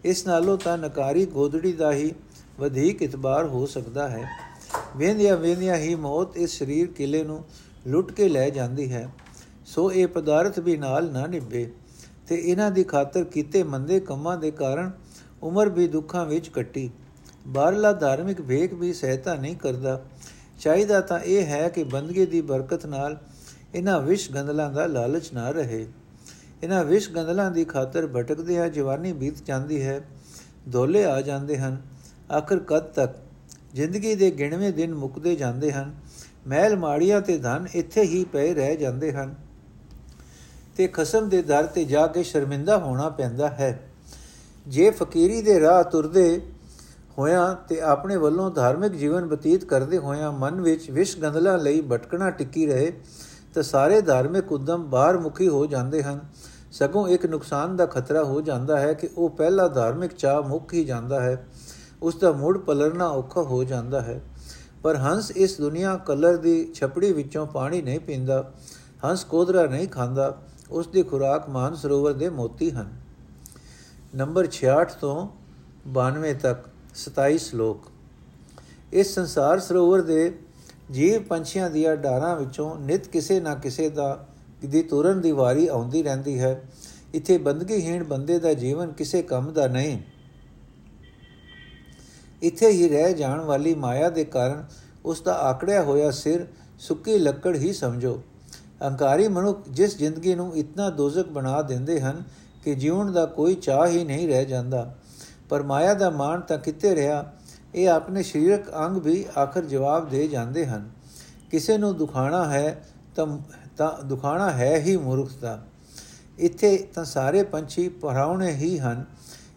ਇਸ 0.04 0.26
ਨਾਲੋਂ 0.26 0.58
ਤਾਂ 0.58 0.78
ਨਕਾਰੀ 0.78 1.26
ਗੋਦੜੀ 1.26 1.72
ਦਾ 1.72 1.92
ਹੀ 1.92 2.12
ਵਧੇਕ 2.60 3.02
ਇਤਬਾਰ 3.02 3.46
ਹੋ 3.46 3.66
ਸਕਦਾ 3.66 4.08
ਹੈ। 4.08 4.28
ਵੇਂਦਿਆ 4.96 5.36
ਵੇਂਦਿਆ 5.36 5.76
ਹੀ 5.76 5.94
ਮੌਤ 5.94 6.36
ਇਸ 6.36 6.58
ਸਰੀਰ 6.58 6.86
ਕਿਲੇ 6.86 7.22
ਨੂੰ 7.24 7.44
ਲੁੱਟ 7.86 8.12
ਕੇ 8.12 8.28
ਲੈ 8.28 8.50
ਜਾਂਦੀ 8.50 8.92
ਹੈ। 8.92 9.08
ਸੋ 9.66 9.92
ਇਹ 9.92 10.06
ਪਦਾਰਥ 10.06 10.58
ਵੀ 10.58 10.76
ਨਾਲ 10.76 11.10
ਨਾ 11.12 11.26
ਨਿਭੇ 11.26 11.70
ਤੇ 12.28 12.34
ਇਹਨਾਂ 12.34 12.70
ਦੀ 12.70 12.84
ਖਾਤਰ 12.84 13.24
ਕੀਤੇ 13.24 13.62
ਮੰਦੇ 13.62 14.00
ਕੰਮਾਂ 14.00 14.36
ਦੇ 14.38 14.50
ਕਾਰਨ 14.50 14.90
ਉਮਰ 15.42 15.68
ਵੀ 15.68 15.88
ਦੁੱਖਾਂ 15.88 16.26
ਵਿੱਚ 16.26 16.48
ਕੱਟੀ। 16.48 16.90
ਬਾਹਰਲਾ 17.46 17.92
ਧਾਰਮਿਕ 17.92 18.40
ਵੇਖ 18.40 18.74
ਵੀ 18.74 18.92
ਸਹਿਤਾ 18.92 19.34
ਨਹੀਂ 19.34 19.56
ਕਰਦਾ। 19.56 20.02
ਚਾਹੀਦਾ 20.60 21.00
ਤਾਂ 21.00 21.18
ਇਹ 21.20 21.46
ਹੈ 21.46 21.68
ਕਿ 21.68 21.84
ਬੰਦਗੀ 21.84 22.26
ਦੀ 22.26 22.40
ਬਰਕਤ 22.40 22.86
ਨਾਲ 22.86 23.18
ਇਹਨਾਂ 23.74 24.00
ਵਿਸ਼ 24.00 24.30
ਗੰਦਲਾਂ 24.32 24.70
ਦਾ 24.72 24.86
ਲਾਲਚ 24.86 25.32
ਨਾ 25.32 25.50
ਰਹੇ। 25.50 25.86
ਇਹਨਾਂ 26.62 26.84
ਵਿਸ਼ 26.84 27.10
ਗੰਦਲਾਂ 27.10 27.50
ਦੀ 27.50 27.64
ਖਾਤਰ 27.64 28.06
ਭਟਕਦੇ 28.06 28.58
ਆ, 28.58 28.68
ਜਵਾਨੀ 28.68 29.12
ਬੀਤ 29.12 29.34
ਜਾਂਦੀ 29.44 29.82
ਹੈ 29.82 30.00
ਦੋਲੇ 30.68 31.04
ਆ 31.04 31.20
ਜਾਂਦੇ 31.20 31.58
ਹਨ। 31.58 31.82
ਆਖਰ 32.32 32.58
ਕਦ 32.58 32.82
ਤੱਕ? 32.82 33.16
ਜ਼ਿੰਦਗੀ 33.74 34.14
ਦੇ 34.14 34.30
ਗਿਣਵੇਂ 34.30 34.72
ਦਿਨ 34.72 34.94
ਮੁੱਕਦੇ 34.94 35.36
ਜਾਂਦੇ 35.36 35.72
ਹਨ। 35.72 35.94
ਮਹਿਲ 36.46 36.76
ਮਾੜੀਆਂ 36.76 37.20
ਤੇ 37.20 37.38
ਧਨ 37.38 37.66
ਇੱਥੇ 37.74 38.02
ਹੀ 38.02 38.24
ਪਏ 38.24 38.54
ਰਹਿ 38.54 38.76
ਜਾਂਦੇ 38.76 39.12
ਹਨ। 39.12 39.34
ਤੇ 40.76 40.88
ਖਸਮ 40.88 41.28
ਦੇ 41.28 41.42
ਦਰ 41.42 41.66
ਤੇ 41.66 41.84
ਜਾ 41.84 42.06
ਕੇ 42.06 42.22
ਸ਼ਰਮਿੰਦਾ 42.22 42.78
ਹੋਣਾ 42.78 43.08
ਪੈਂਦਾ 43.08 43.48
ਹੈ। 43.48 43.90
ਜੇ 44.66 44.90
ਫਕੀਰੀ 44.90 45.42
ਦੇ 45.42 45.60
ਰਾਹ 45.60 45.84
ਤੁਰਦੇ 45.84 46.40
ਹੋਇਆਂ 47.18 47.54
ਤੇ 47.68 47.80
ਆਪਣੇ 47.80 48.16
ਵੱਲੋਂ 48.16 48.50
ਧਾਰਮਿਕ 48.50 48.92
ਜੀਵਨ 48.92 49.26
ਬਤੀਤ 49.26 49.64
ਕਰਦੇ 49.64 49.98
ਹੋਇਆਂ 49.98 50.32
ਮਨ 50.32 50.60
ਵਿੱਚ 50.60 50.90
ਵਿਸ਼ 50.90 51.18
ਗੰਦਲਾ 51.18 51.56
ਲਈ 51.56 51.80
ਭਟਕਣਾ 51.80 52.30
ਟਿੱਕੀ 52.30 52.66
ਰਹੇ, 52.66 52.92
ਤਾਂ 53.54 53.62
ਸਾਰੇ 53.62 54.00
ਧਾਰਮਿਕ 54.00 54.52
ਉਦਮ 54.52 54.90
ਬਾਹਰ 54.90 55.18
ਮੁਖੀ 55.18 55.48
ਹੋ 55.48 55.66
ਜਾਂਦੇ 55.66 56.02
ਹਨ। 56.02 56.20
ਸਗੋਂ 56.72 57.08
ਇੱਕ 57.08 57.26
ਨੁਕਸਾਨ 57.26 57.76
ਦਾ 57.76 57.86
ਖਤਰਾ 57.86 58.24
ਹੋ 58.24 58.40
ਜਾਂਦਾ 58.40 58.80
ਹੈ 58.80 58.94
ਕਿ 58.94 59.08
ਉਹ 59.16 59.30
ਪਹਿਲਾ 59.30 59.68
ਧਾਰਮਿਕ 59.68 60.12
ਚਾਹ 60.12 60.42
ਮੁੱਕ 60.42 60.74
ਹੀ 60.74 60.84
ਜਾਂਦਾ 60.84 61.20
ਹੈ, 61.20 61.46
ਉਸ 62.02 62.16
ਦਾ 62.16 62.32
ਮੁੜ 62.32 62.58
ਪਲਰਨਾ 62.58 63.08
ਔਖਾ 63.08 63.42
ਹੋ 63.42 63.64
ਜਾਂਦਾ 63.64 64.00
ਹੈ। 64.00 64.20
ਪਰ 64.82 64.96
ਹੰਸ 64.96 65.30
ਇਸ 65.30 65.60
ਦੁਨੀਆ 65.60 65.96
ਕਲਰ 65.96 66.36
ਦੀ 66.36 66.72
ਛਪੜੀ 66.74 67.12
ਵਿੱਚੋਂ 67.12 67.46
ਪਾਣੀ 67.46 67.82
ਨਹੀਂ 67.82 68.00
ਪੀਂਦਾ, 68.00 68.52
ਹੰਸ 69.04 69.24
ਕੋਦਰਾ 69.24 69.66
ਨਹੀਂ 69.66 69.88
ਖਾਂਦਾ, 69.88 70.42
ਉਸ 70.70 70.86
ਦੀ 70.86 71.02
ਖੁਰਾਕ 71.02 71.48
ਮਾਨ 71.48 71.74
ਸਰੋਵਰ 71.74 72.12
ਦੇ 72.12 72.28
ਮੋਤੀ 72.28 72.70
ਹਨ। 72.70 72.92
ਨੰਬਰ 74.14 74.46
66 74.46 74.98
ਤੋਂ 75.00 75.28
92 75.86 76.34
ਤੱਕ 76.34 76.68
27 76.94 77.38
ਸ਼ਲੋਕ। 77.38 77.86
ਇਸ 78.92 79.14
ਸੰਸਾਰ 79.14 79.58
ਸਰੋਵਰ 79.58 80.00
ਦੇ 80.00 80.38
ਜੀਵ 80.90 81.22
ਪੰਛੀਆਂ 81.22 81.70
ਦੀਆਂ 81.70 81.96
ਡਾਰਾਂ 81.96 82.36
ਵਿੱਚੋਂ 82.36 82.76
ਨਿਤ 82.76 83.08
ਕਿਸੇ 83.08 83.40
ਨਾ 83.40 83.54
ਕਿਸੇ 83.54 83.88
ਦਾ 83.88 84.26
ਦੀ 84.66 84.82
ਤੁਰਨ 84.82 85.20
ਦੀ 85.20 85.32
ਵਾਰੀ 85.32 85.66
ਆਉਂਦੀ 85.66 86.02
ਰਹਿੰਦੀ 86.02 86.40
ਹੈ। 86.40 86.62
ਇੱਥੇ 87.14 87.38
ਬੰਦਗੀਹੀਣ 87.38 88.04
ਬੰਦੇ 88.04 88.38
ਦਾ 88.38 88.54
ਜੀਵਨ 88.54 88.92
ਕਿਸੇ 88.92 89.22
ਕੰਮ 89.22 89.52
ਦਾ 89.52 89.66
ਨਹੀਂ। 89.66 89.98
ਇੱਥੇ 92.42 92.68
ਹੀ 92.68 92.88
ਰਹਿ 92.88 93.14
ਜਾਣ 93.14 93.40
ਵਾਲੀ 93.40 93.74
ਮਾਇਆ 93.74 94.10
ਦੇ 94.10 94.24
ਕਾਰਨ 94.24 94.64
ਉਸ 95.04 95.20
ਦਾ 95.20 95.34
ਆਕੜਿਆ 95.34 95.82
ਹੋਇਆ 95.82 96.10
ਸਿਰ 96.10 96.46
ਸੁੱਕੀ 96.78 97.18
ਲੱਕੜ 97.18 97.56
ਹੀ 97.56 97.72
ਸਮਝੋ। 97.72 98.22
ਅਹੰਕਾਰੀ 98.82 99.28
ਮਨੁੱਖ 99.28 99.62
ਜਿਸ 99.70 99.98
ਜ਼ਿੰਦਗੀ 99.98 100.34
ਨੂੰ 100.34 100.56
ਇਤਨਾ 100.56 100.90
ਦੋਜ਼ਖ 100.90 101.28
ਬਣਾ 101.28 101.62
ਦਿੰਦੇ 101.62 102.00
ਹਨ 102.00 102.22
ਕਿ 102.64 102.74
ਜੀਵਨ 102.74 103.12
ਦਾ 103.12 103.26
ਕੋਈ 103.26 103.54
ਚਾਹ 103.54 103.86
ਹੀ 103.86 104.04
ਨਹੀਂ 104.04 104.28
ਰਹਿ 104.28 104.46
ਜਾਂਦਾ। 104.46 104.94
ਪਰ 105.48 105.62
ਮਾਇਆ 105.62 105.94
ਦਾ 105.94 106.10
ਮਾਣ 106.10 106.40
ਤਾਂ 106.40 106.58
ਕਿਤੇ 106.58 106.94
ਰਿਹਾ, 106.94 107.32
ਇਹ 107.74 107.88
ਆਪਣੇ 107.88 108.22
ਸਰੀਰਕ 108.22 108.74
ਅੰਗ 108.76 108.96
ਵੀ 108.96 109.24
ਆਖਰ 109.38 109.64
ਜਵਾਬ 109.64 110.08
ਦੇ 110.08 110.28
ਜਾਂਦੇ 110.28 110.66
ਹਨ। 110.66 110.90
ਕਿਸੇ 111.50 111.78
ਨੂੰ 111.78 111.96
ਦੁਖਾਣਾ 111.96 112.52
ਹੈ 112.52 112.88
ਤਾਂ 113.16 113.38
ਤਾਂ 113.82 114.04
ਦੁਖਾਣਾ 114.04 114.50
ਹੈ 114.50 114.78
ਹੀ 114.78 114.96
ਮੂਰਖਤਾ 114.96 115.66
ਇੱਥੇ 116.38 116.88
ਤਾਂ 116.94 117.04
ਸਾਰੇ 117.04 117.42
ਪੰਛੀ 117.42 117.88
ਪਰਾਉਣੇ 117.88 118.52
ਹੀ 118.52 118.78
ਹਨ। 118.78 119.04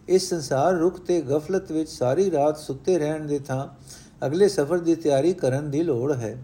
ਇਸ 0.08 0.28
ਸੰਸਾਰ 0.28 0.72
ਰੁਖ 0.72 1.00
ਤੇ 1.00 1.22
ਗਫਲਤ 1.22 1.72
ਵਿੱਚ 1.72 1.90
ਸਾਰੀ 1.90 2.30
ਰਾਤ 2.30 2.58
ਸੁੱਤੇ 2.58 2.98
ਰਹਿਣ 2.98 3.26
ਦੇ 3.26 3.38
ਥਾਂ 3.38 3.68
ਅਗਲੇ 4.26 4.48
ਸਫ਼ਰ 4.48 4.78
ਦੀ 4.78 4.94
ਤਿਆਰੀ 4.94 5.32
ਕਰਨ 5.32 5.70
ਦੀ 5.70 5.82
ਲੋੜ 5.82 6.12
ਹੈ। 6.12 6.36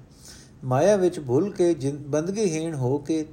ਮਾਇਆ 0.65 0.97
ਵਿੱਚ 0.97 1.21
ਭੁੱਲ 1.21 1.51
ਕੇ 1.51 1.75
ਬੰਦਗੀਹੀਣ 2.07 2.75
ਹੋ 2.75 2.99
ਕੇ 2.99 3.27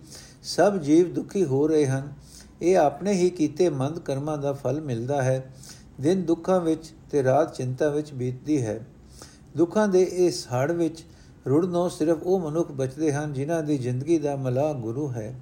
ਸਭ 0.43 0.77
ਜੀਵ 0.77 1.13
ਦੁਖੀ 1.13 1.45
ਹੋ 1.45 1.67
ਰਹੇ 1.67 1.87
ਹਨ। 1.87 2.13
ਇਹ 2.61 2.77
ਆਪਣੇ 2.77 3.13
ਹੀ 3.13 3.29
ਕੀਤੇ 3.29 3.69
ਮੰਦ 3.69 3.99
ਕਰਮਾਂ 3.99 4.37
ਦਾ 4.37 4.53
ਫਲ 4.53 4.81
ਮਿਲਦਾ 4.81 5.21
ਹੈ। 5.21 5.53
ਦਿਨ 6.01 6.25
ਦੁੱਖਾਂ 6.25 6.59
ਵਿੱਚ 6.59 6.93
ਤੇ 7.11 7.23
ਰਾਤ 7.23 7.55
ਚਿੰਤਾ 7.55 7.89
ਵਿੱਚ 7.89 8.13
ਬੀਤਦੀ 8.13 8.65
ਹੈ। 8.65 8.85
ਦੁੱਖਾਂ 9.57 9.87
ਦੇ 9.87 10.03
ਇਸ 10.03 10.47
ਹੜ 10.47 10.71
ਵਿੱਚ 10.71 11.03
ਰੁੜਨੋਂ 11.47 11.89
ਸਿਰਫ 11.89 12.17
ਉਹ 12.23 12.39
ਮਨੁੱਖ 12.39 12.71
ਬਚਦੇ 12.71 13.13
ਹਨ 13.13 13.33
ਜਿਨ੍ਹਾਂ 13.33 13.63
ਦੀ 13.63 13.77
ਜ਼ਿੰਦਗੀ 13.77 14.17
ਦਾ 14.19 14.35
ਮਲਾ 14.35 14.73
ਗੁਰੂ 14.73 15.11
ਹੈ। 15.11 15.39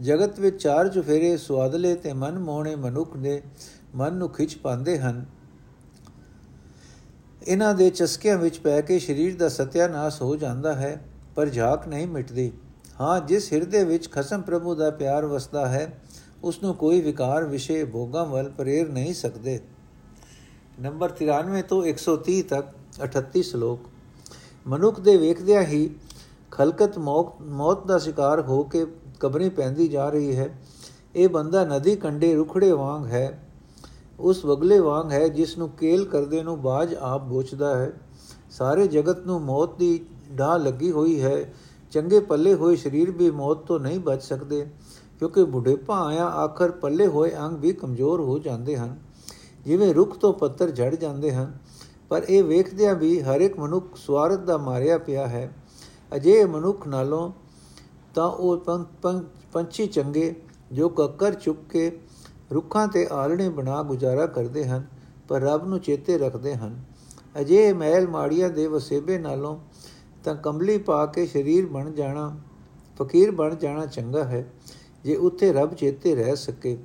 ਜਗਤ 0.00 0.40
ਵਿੱਚ 0.40 0.62
ਚਾਰ 0.62 0.88
ਚੁਫੇਰੇ 0.88 1.36
ਸਵਾਦਲੇ 1.36 1.94
ਤੇ 1.94 2.12
ਮਨ 2.12 2.38
ਮੋਹਣੇ 2.38 2.76
ਮਨੁੱਖ 2.76 3.16
ਦੇ 3.16 3.42
ਮਨ 3.94 4.14
ਨੂੰ 4.14 4.28
ਖਿੱਚ 4.28 4.56
ਪਾਉਂਦੇ 4.56 4.98
ਹਨ। 4.98 5.24
ਇਹਨਾਂ 7.46 7.74
ਦੇ 7.74 7.90
ਚਸਕਿਆਂ 7.90 8.38
ਵਿੱਚ 8.38 8.58
ਪੈ 8.58 8.80
ਕੇ 8.80 8.98
ਸਰੀਰ 8.98 9.36
ਦਾ 9.36 9.48
ਸਤਿਆਨਾਸ਼ 9.48 10.22
ਹੋ 10.22 10.36
ਜਾਂਦਾ 10.36 10.74
ਹੈ, 10.74 11.04
ਪਰ 11.34 11.48
ਝਾਕ 11.48 11.88
ਨਹੀਂ 11.88 12.06
ਮਿਟਦੀ। 12.06 12.52
ਹਾਂ, 13.00 13.20
ਜਿਸ 13.20 13.52
ਹਿਰਦੇ 13.52 13.84
ਵਿੱਚ 13.84 14.10
ਖਸਮ 14.10 14.42
ਪ੍ਰਭੂ 14.42 14.74
ਦਾ 14.74 14.90
ਪਿਆਰ 14.90 15.26
ਵਸਦਾ 15.26 15.68
ਹੈ 15.68 16.00
ਉਸ 16.44 16.62
ਨੂੰ 16.62 16.74
ਕੋਈ 16.74 17.00
ਵਿਕਾਰ 17.00 17.44
ਵਿਸ਼ੇ 17.44 17.84
ਭੋਗਾਂ 17.84 18.26
ਵੱਲ 18.26 18.50
ਪ੍ਰੇਰ 18.50 18.88
ਨਹੀਂ 18.88 19.14
ਸਕਦੇ। 19.14 19.60
ਨੰਬਰ 20.80 21.10
93 21.10 21.62
ਤੋਂ 21.62 21.84
130 21.84 22.42
ਤੱਕ 22.42 22.66
38 23.02 23.42
ਸ਼ਲੋਕ। 23.42 23.91
ਮਨੁੱਖ 24.66 25.00
ਦੇ 25.00 25.16
ਵੇਖਦਿਆਂ 25.16 25.62
ਹੀ 25.62 25.88
ਖਲਕਤ 26.50 26.98
ਮੌਤ 26.98 27.86
ਦਾ 27.86 27.98
ਸ਼ਿਕਾਰ 27.98 28.40
ਹੋ 28.40 28.62
ਕੇ 28.64 28.84
ਕਬਰੀ 29.20 29.48
ਪੈਂਦੀ 29.48 29.88
ਜਾ 29.88 30.08
ਰਹੀ 30.08 30.36
ਹੈ। 30.36 30.58
ਇਹ 31.14 31.28
ਬੰਦਾ 31.28 31.64
ਨਦੀ 31.64 31.94
ਕੰਡੇ 31.96 32.34
ਰੁਖੜੇ 32.34 32.70
ਵਾਂਗ 32.72 33.06
ਹੈ। 33.06 33.48
ਉਸ 34.20 34.44
ਵਗਲੇ 34.44 34.78
ਵਾਂਗ 34.78 35.12
ਹੈ 35.12 35.26
ਜਿਸ 35.28 35.56
ਨੂੰ 35.58 35.68
ਕੇਲ 35.70 36.04
ਕਰਦੇ 36.04 36.42
ਨੂੰ 36.42 36.60
ਬਾਜ 36.62 36.94
ਆਪ 36.94 37.22
ਬੋਚਦਾ 37.22 37.76
ਹੈ। 37.76 37.92
ਸਾਰੇ 38.50 38.86
ਜਗਤ 38.86 39.26
ਨੂੰ 39.26 39.40
ਮੌਤ 39.40 39.76
ਦੀ 39.78 39.98
ਢਾਹ 40.38 40.58
ਲੱਗੀ 40.58 40.90
ਹੋਈ 40.92 41.20
ਹੈ। 41.22 41.52
ਚੰਗੇ 41.92 42.20
ਪੱਲੇ 42.20 42.54
ਹੋਏ 42.54 42.76
ਸਰੀਰ 42.76 43.10
ਵੀ 43.10 43.30
ਮੌਤ 43.30 43.58
ਤੋਂ 43.58 43.78
ਨਹੀਂ 43.80 43.98
ਬਚ 44.00 44.22
ਸਕਦੇ, 44.22 44.66
ਕਿਉਂਕਿ 45.18 45.44
ਬੁਢੇਪਾ 45.44 45.98
ਆਇਆ 46.06 46.26
ਆਖਰ 46.26 46.70
ਪੱਲੇ 46.70 47.06
ਹੋਏ 47.06 47.32
ਅੰਗ 47.36 47.58
ਵੀ 47.58 47.72
ਕਮਜ਼ੋਰ 47.72 48.20
ਹੋ 48.20 48.38
ਜਾਂਦੇ 48.38 48.76
ਹਨ। 48.76 48.96
ਜਿਵੇਂ 49.64 49.92
ਰੁੱਖ 49.94 50.16
ਤੋਂ 50.18 50.32
ਪੱਤਰ 50.32 50.70
ਝੜ 50.70 50.94
ਜਾਂਦੇ 50.94 51.32
ਹਨ 51.32 51.52
ਪਰ 52.12 52.24
ਇਹ 52.28 52.42
ਵੇਖਦਿਆਂ 52.44 52.94
ਵੀ 52.94 53.20
ਹਰ 53.22 53.40
ਇੱਕ 53.40 53.58
ਮਨੁੱਖ 53.58 53.96
ਸਵਾਰਥ 53.96 54.40
ਦਾ 54.40 54.56
ਮਾਰਿਆ 54.58 54.96
ਪਿਆ 54.98 55.26
ਹੈ। 55.26 55.52
ਅਜੇ 56.16 56.44
ਮਨੁੱਖ 56.44 56.86
ਨਾਲੋਂ 56.88 57.30
ਤਾਂ 58.14 58.26
ਉਹ 58.26 58.56
ਪੰਛੀ 59.52 59.86
ਚੰਗੇ, 59.86 60.34
ਜੋ 60.72 60.88
ਕੱਕਰ 60.88 61.34
ਚੁੱਕ 61.34 61.60
ਕੇ 61.70 61.90
ਰੁੱਖਾਂ 62.52 62.86
ਤੇ 62.88 63.06
ਆਲਣੇ 63.12 63.48
ਬਣਾ 63.48 63.82
ਗੁਜ਼ਾਰਾ 63.82 64.26
ਕਰਦੇ 64.26 64.64
ਹਨ, 64.64 64.84
ਪਰ 65.28 65.40
ਰੱਬ 65.40 65.66
ਨੂੰ 65.68 65.78
ਚੇਤੇ 65.80 66.18
ਰੱਖਦੇ 66.18 66.54
ਹਨ। 66.54 66.76
ਅਜੇ 67.40 67.72
ਮਹਿਲ 67.72 68.08
ਮਾੜੀਆਂ 68.08 68.50
ਦੇ 68.50 68.66
ਵਸੇਬੇ 68.66 69.18
ਨਾਲੋਂ 69.18 69.58
ਤਾਂ 70.24 70.34
ਕੰਬਲੀ 70.34 70.78
ਪਾ 70.78 71.04
ਕੇ 71.06 71.26
ਸਰੀਰ 71.26 71.66
ਬਣ 71.66 71.90
ਜਾਣਾ, 71.90 72.36
ਫਕੀਰ 72.98 73.30
ਬਣ 73.30 73.54
ਜਾਣਾ 73.54 73.86
ਚੰਗਾ 73.86 74.24
ਹੈ, 74.24 74.46
ਜੇ 75.04 75.16
ਉੱਥੇ 75.16 75.52
ਰੱਬ 75.52 75.74
ਚੇਤੇ 75.74 76.14
ਰਹਿ 76.14 76.36
ਸਕੇ। 76.36 76.76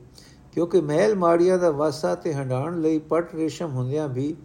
ਕਿਉਂਕਿ 0.54 0.82
ਮਹਿਲ 0.82 1.16
ਮਾੜੀਆਂ 1.16 1.58
ਦਾ 1.58 1.72
ਵਾਸਾ 1.72 2.16
ਤੇ 2.16 2.34
ਹੰਡਾਣ 2.34 2.80
ਲਈ 2.82 2.98
ਪਟ 3.00 3.36
ਰੇਸ਼ਮ 3.36 3.72
ਹੁੰਦਿਆਂ 3.72 4.08
ਵੀ 4.08 4.36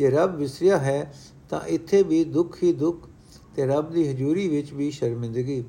ਜੇ 0.00 0.10
ਰੱਬ 0.10 0.36
ਵਿਸਰਿਆ 0.36 0.78
ਹੈ, 0.78 1.12
ਤਾਂ 1.50 1.60
ਇੱਥੇ 1.68 2.02
ਵੀ 2.02 2.22
ਦੁੱਖ 2.24 2.56
ਹੀ 2.62 2.72
ਦੁੱਖ 2.72 3.08
ਤੇ 3.56 3.66
ਰੱਬ 3.66 3.90
ਦੀ 3.90 4.06
ਹਜ਼ੂਰੀ 4.08 4.48
ਵਿੱਚ 4.48 4.72
ਵੀ 4.72 4.90
ਸ਼ਰਮਿੰਦਗੀ। 4.90 5.64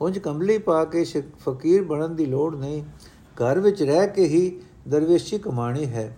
ਉਂਝ 0.00 0.18
ਕੰਬਲੀ 0.18 0.56
ਪਾ 0.58 0.84
ਕੇ 0.84 1.04
ਫਕੀਰ 1.44 1.84
ਬਣਨ 1.84 2.16
ਦੀ 2.16 2.26
ਲੋੜ 2.26 2.54
ਨਹੀਂ, 2.56 2.82
ਘਰ 3.36 3.60
ਵਿੱਚ 3.60 3.82
ਰਹਿ 3.82 4.08
ਕੇ 4.08 4.24
ਹੀ 4.24 4.60
ਦਰਵੇਸ਼ੀ 4.88 5.38
ਕਮਾਣੀ 5.38 5.86
ਹੈ। 5.86 6.16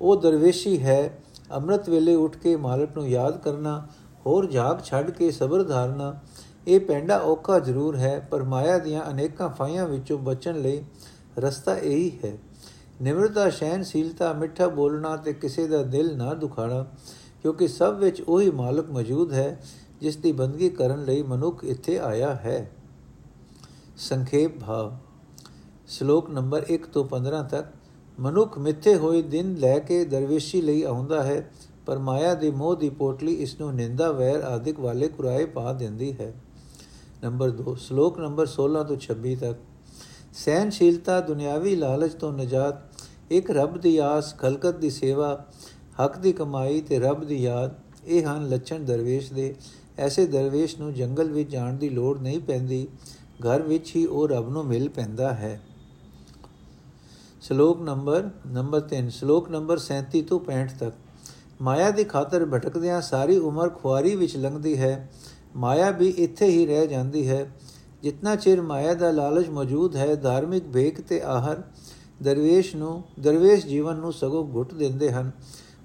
ਉਹ 0.00 0.16
ਦਰਵੇਸ਼ੀ 0.16 0.78
ਹੈ, 0.82 1.18
ਅੰਮ੍ਰਿਤ 1.52 1.88
ਵੇਲੇ 1.88 2.14
ਉੱਠ 2.14 2.36
ਕੇ 2.36 2.56
ਮਾਲਕ 2.56 2.96
ਨੂੰ 2.96 3.08
ਯਾਦ 3.08 3.40
ਕਰਨਾ, 3.42 3.86
ਹੋਰ 4.26 4.46
ਜਾਗ 4.46 4.82
ਛੱਡ 4.84 5.10
ਕੇ 5.10 5.30
ਸਬਰ 5.30 5.62
ਧਾਰਨਾ, 5.62 6.14
ਇਹ 6.66 6.80
ਪੈਂਡਾ 6.80 7.18
ਔਖਾ 7.18 7.58
ਜ਼ਰੂਰ 7.58 7.96
ਹੈ, 7.96 8.18
ਪਰ 8.30 8.42
ਮਾਇਆ 8.44 8.78
ਦੀਆਂ 8.78 9.10
ਅਨੇਕਾਂ 9.10 9.48
ਫਾਇਆਂ 9.48 9.86
ਵਿੱਚੋਂ 9.88 10.18
ਬਚਣ 10.18 10.60
ਲਈ 10.62 10.82
ਰਸਤਾ 11.38 11.76
ਇਹੀ 11.76 12.10
ਹੈ। 12.24 12.36
ਨਿਮਰਤਾ 13.00 13.48
ਸ਼ੈਨਸ਼ੀਲਤਾ 13.50 14.32
ਮਿੱਠਾ 14.32 14.66
ਬੋਲਣਾ 14.68 15.16
ਤੇ 15.16 15.32
ਕਿਸੇ 15.32 15.66
ਦਾ 15.66 15.82
ਦਿਲ 15.82 16.16
ਨਾ 16.16 16.34
ਦੁਖਾਣਾ, 16.34 16.84
ਕਿਉਂਕਿ 17.42 17.68
ਸਭ 17.68 17.94
ਵਿੱਚ 17.94 18.20
ਉਹੀ 18.20 18.50
ਮਾਲਕ 18.50 18.90
ਮੌਜੂਦ 18.90 19.32
ਹੈ, 19.32 19.60
ਜਿਸ 20.00 20.16
ਦੀ 20.16 20.32
ਬੰਦਗੀ 20.32 20.68
ਕਰਨ 20.70 21.04
ਲਈ 21.04 21.22
ਮਨੁੱਖ 21.22 21.64
ਇੱਥੇ 21.64 21.98
ਆਇਆ 21.98 22.34
ਹੈ। 22.34 22.70
ਸੰਖੇਪ 23.96 24.58
ਭਾਵ, 24.60 24.96
ਸ਼ਲੋਕ 25.88 26.30
ਨੰਬਰ 26.30 26.64
1 26.68 26.86
ਤੋਂ 26.86 27.04
15 27.04 27.42
ਤੱਕ, 27.42 27.66
ਮਨੁੱਖ 28.18 28.58
ਮਿੱਥੇ 28.58 28.94
ਹੋਏ 28.96 29.22
ਦਿਨ 29.22 29.54
ਲੈ 29.54 29.78
ਕੇ 29.78 30.04
ਦਰਵੇਸ਼ੀ 30.04 30.60
ਲਈ 30.62 30.82
ਆਉਂਦਾ 30.82 31.22
ਹੈ, 31.22 31.50
ਪਰ 31.86 31.98
ਮਾਇਆ 31.98 32.34
ਦੀ 32.34 32.50
ਮੋਹ 32.50 32.76
ਦੀ 32.76 32.88
ਪੋਟਲੀ 32.90 33.34
ਇਸ 33.34 33.58
ਨੂੰ 33.60 33.74
ਨਿੰਦਾ, 33.74 34.10
ਵੈਰ 34.12 34.42
ਆਦਿਕ 34.42 34.80
ਵਾਲੇ 34.80 35.08
ਕੁਰਾਏ 35.08 35.44
ਪਾ 35.44 35.72
ਦਿੰਦੀ 35.72 36.12
ਹੈ। 36.20 36.32
ਨੰਬਰ 37.22 37.50
2 37.50 37.74
ਸ਼ਲੋਕ 37.74 38.18
ਨੰਬਰ 38.20 38.46
16 38.46 38.84
ਤੋਂ 38.84 38.96
26 38.96 39.34
ਤੱਕ 39.36 39.58
ਸਹਿਨਸ਼ੀਲਤਾ 40.34 41.20
ਦੁਨਿਆਵੀ 41.20 41.74
ਲਾਲਚ 41.76 42.12
ਤੋਂ 42.14 42.32
ਨਜਾਤ 42.32 42.89
ਇੱਕ 43.30 43.50
ਰੱਬ 43.50 43.80
ਦੀ 43.80 43.98
ਆਸ, 43.98 44.34
ਖਲਕਤ 44.34 44.76
ਦੀ 44.76 44.90
ਸੇਵਾ, 44.90 45.44
ਹੱਕ 46.04 46.18
ਦੀ 46.18 46.32
ਕਮਾਈ 46.32 46.80
ਤੇ 46.80 46.98
ਰੱਬ 46.98 47.24
ਦੀ 47.24 47.42
ਯਾਦ, 47.42 47.74
ਇਹ 48.04 48.24
ਹਨ 48.24 48.48
ਲੱਛਣ 48.48 48.78
ਦਰਵੇਸ਼ 48.78 49.32
ਦੇ। 49.32 49.54
ਐਸੇ 49.98 50.26
ਦਰਵੇਸ਼ 50.26 50.78
ਨੂੰ 50.78 50.94
ਜੰਗਲ 50.94 51.30
ਵਿੱਚ 51.30 51.50
ਜਾਣ 51.50 51.72
ਦੀ 51.72 51.88
ਲੋੜ 51.88 52.20
ਨਹੀਂ 52.20 52.40
ਪੈਂਦੀ। 52.40 52.88
ਘਰ 53.38 53.62
ਵਿੱਚ 53.62 53.96
ਹੀ 53.96 54.06
ਉਹ 54.06 54.28
ਰੱਬ 54.28 54.50
ਨੂੰ 54.50 54.64
ਮਿਲ 54.66 54.88
ਪੈਂਦਾ 54.88 55.34
ਹੈ। 55.34 55.60
ਸ਼ਲੋਕ 57.42 57.82
ਨੰਬਰ 57.82 58.30
ਨੰਬਰ 58.46 58.80
3 58.80 59.10
ਸ਼ਲੋਕ 59.10 59.50
ਨੰਬਰ 59.50 59.78
37 59.78 60.22
ਤੋਂ 60.22 60.40
65 60.40 60.78
ਤੱਕ। 60.78 60.94
ਮਾਇਆ 61.60 61.90
ਦੀ 61.90 62.04
ਖਾਤਰ 62.04 62.44
ਭਟਕਦਿਆਂ 62.44 63.00
ਸਾਰੀ 63.00 63.36
ਉਮਰ 63.36 63.68
ਖੁਆਰੀ 63.68 64.16
ਵਿੱਚ 64.16 64.36
ਲੰਘਦੀ 64.36 64.78
ਹੈ। 64.78 65.10
ਮਾਇਆ 65.56 65.90
ਵੀ 65.90 66.08
ਇੱਥੇ 66.08 66.46
ਹੀ 66.46 66.66
ਰਹਿ 66.66 66.86
ਜਾਂਦੀ 66.86 67.28
ਹੈ। 67.28 67.52
ਜਿੰਨਾ 68.02 68.36
ਚਿਰ 68.36 68.62
ਮਾਇਆ 68.62 68.94
ਦਾ 68.94 69.10
ਲਾਲਚ 69.10 69.48
ਮੌਜੂਦ 69.48 69.96
ਹੈ, 69.96 70.14
ਧਾਰਮਿਕ 70.14 70.64
ਭੇਖ 70.64 71.00
ਤੇ 71.00 71.20
ਆਹਰ 71.20 71.62
ਦਰਵੇਸ਼ 72.22 72.76
ਨੂੰ, 72.76 73.04
ਦਰਵੇਸ਼ 73.20 73.66
ਜੀਵਨ 73.66 73.96
ਨੂੰ 73.96 74.12
ਸਗੋਂ 74.12 74.54
ਘੁੱਟ 74.54 74.74
ਦਿੰਦੇ 74.74 75.12
ਹਨ। 75.12 75.30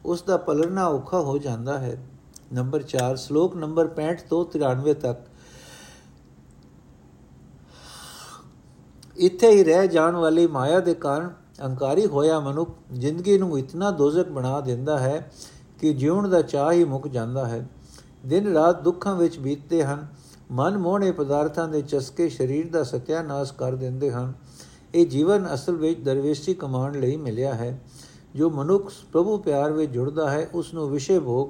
ਉਸ 0.06 0.24
ਦਾ 0.24 0.38
ਪਲਰਨਾ 0.38 0.88
ਔਖਾ 0.88 1.20
ਹੋ 1.20 1.38
ਜਾਂਦਾ 1.38 1.78
ਹੈ। 1.78 2.08
ਨੰਬਰ 2.54 2.82
4 2.82 3.16
ਸ਼ਲੋਕ 3.16 3.56
ਨੰਬਰ 3.56 3.88
65 3.88 4.24
ਤੋਂ 4.30 4.46
93 4.46 4.94
ਤੱਕ। 4.94 5.20
ਇੱਥੇ 9.18 9.50
ਹੀ 9.50 9.64
ਰਹਿ 9.64 9.88
ਜਾਣ 9.88 10.16
ਵਾਲੀ 10.16 10.48
ਮਾਇਆ 10.48 10.80
ਦੇ 10.80 10.94
ਕਾਰਨ 10.94 11.30
ਅਹੰਕਾਰੀ 11.62 12.06
ਹੋਇਆ 12.06 12.40
ਮਨੁੱਖ 12.40 12.70
ਜ਼ਿੰਦਗੀ 12.94 13.38
ਨੂੰ 13.38 13.60
ਇਤਨਾ 13.60 13.92
ਦੋਜ਼ਖ 13.92 14.30
ਬਣਾ 14.30 14.62
ਦਿੰਦਾ 14.62 15.00
ਹੈ 15.00 15.32
ਕਿ 15.80 15.94
ਜਿਉਣ 15.94 16.28
ਦਾ 16.28 16.42
ਚਾਹ 16.42 16.72
ਹੀ 16.72 16.84
ਮੁੱਕ 16.84 17.08
ਜਾਂਦਾ 17.08 17.46
ਹੈ। 17.46 17.70
ਦਿਨ 18.26 18.54
ਰਾਤ 18.54 18.82
ਦੁੱਖਾਂ 18.82 19.16
ਵਿੱਚ 19.16 19.40
ਬੀਤਦੇ 19.40 19.84
ਹਨ। 19.84 20.08
ਮਨ 20.52 20.78
ਮੋਹਣੇ 20.78 21.12
ਪਦਾਰਥਾਂ 21.12 21.68
ਦੇ 21.68 21.82
ਚਸਕੇ 21.82 22.30
ਸਰੀਰ 22.30 22.72
ਦਾ 22.72 22.84
ਸਤਿਆਨਾਸ਼ 22.84 23.54
ਕਰ 23.54 23.76
ਦਿੰਦੇ 23.76 24.12
ਹਨ। 24.12 24.34
ਇਹ 24.96 25.08
ਜੀਵਨ 25.08 25.54
ਅਸਲ 25.54 25.76
ਵਿੱਚ 25.76 26.00
ਦਰਵੇਸ਼ੀ 26.00 26.54
ਕਮਾਉਣ 26.54 27.00
ਲਈ 27.00 27.16
ਮਿਲਿਆ 27.18 27.54
ਹੈ। 27.54 27.82
ਜੋ 28.36 28.50
ਮਨੁੱਖ 28.50 28.94
ਪ੍ਰਭੂ 29.12 29.38
ਪਿਆਰ 29.38 29.72
ਵਿੱਚ 29.72 29.92
ਜੁੜਦਾ 29.92 30.30
ਹੈ 30.32 30.50
ਉਸ 30.54 30.74
ਨੂੰ 30.74 30.90
ਵਿਸ਼ੇ 30.90 31.20
ਭੋਗ 31.20 31.50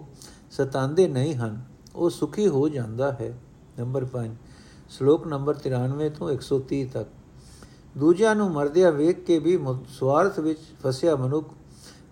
ਸਤਾਉਂਦੇ 0.52 1.08
ਨਹੀਂ 1.08 1.36
ਹਨ। 1.36 1.62
ਉਹ 1.96 2.10
ਸੁਖੀ 2.10 2.48
ਹੋ 2.48 2.70
ਜਾਂਦਾ 2.70 3.12
ਹੈ। 3.12 3.38
ਨੰਬਰ 3.80 4.06
5 4.06 4.32
ਸ਼ਲੋਕ 4.90 5.28
ਨੰਬਰ 5.28 5.56
93 5.56 6.10
ਤੋਂ 6.10 6.32
130 6.32 6.86
ਤੱਕ। 6.86 7.10
ਦੂਜਿਆਂ 7.98 8.36
ਨੂੰ 8.36 8.52
ਮਰਦਿਆ 8.52 8.90
ਵੇਖ 8.90 9.26
ਕੇ 9.26 9.40
ਵੀ 9.40 9.60
ਸਵਾਰਥ 9.90 10.40
ਵਿੱਚ 10.40 10.60
ਫਸਿਆ 10.84 11.16
ਮਨੁੱਖ 11.16 11.54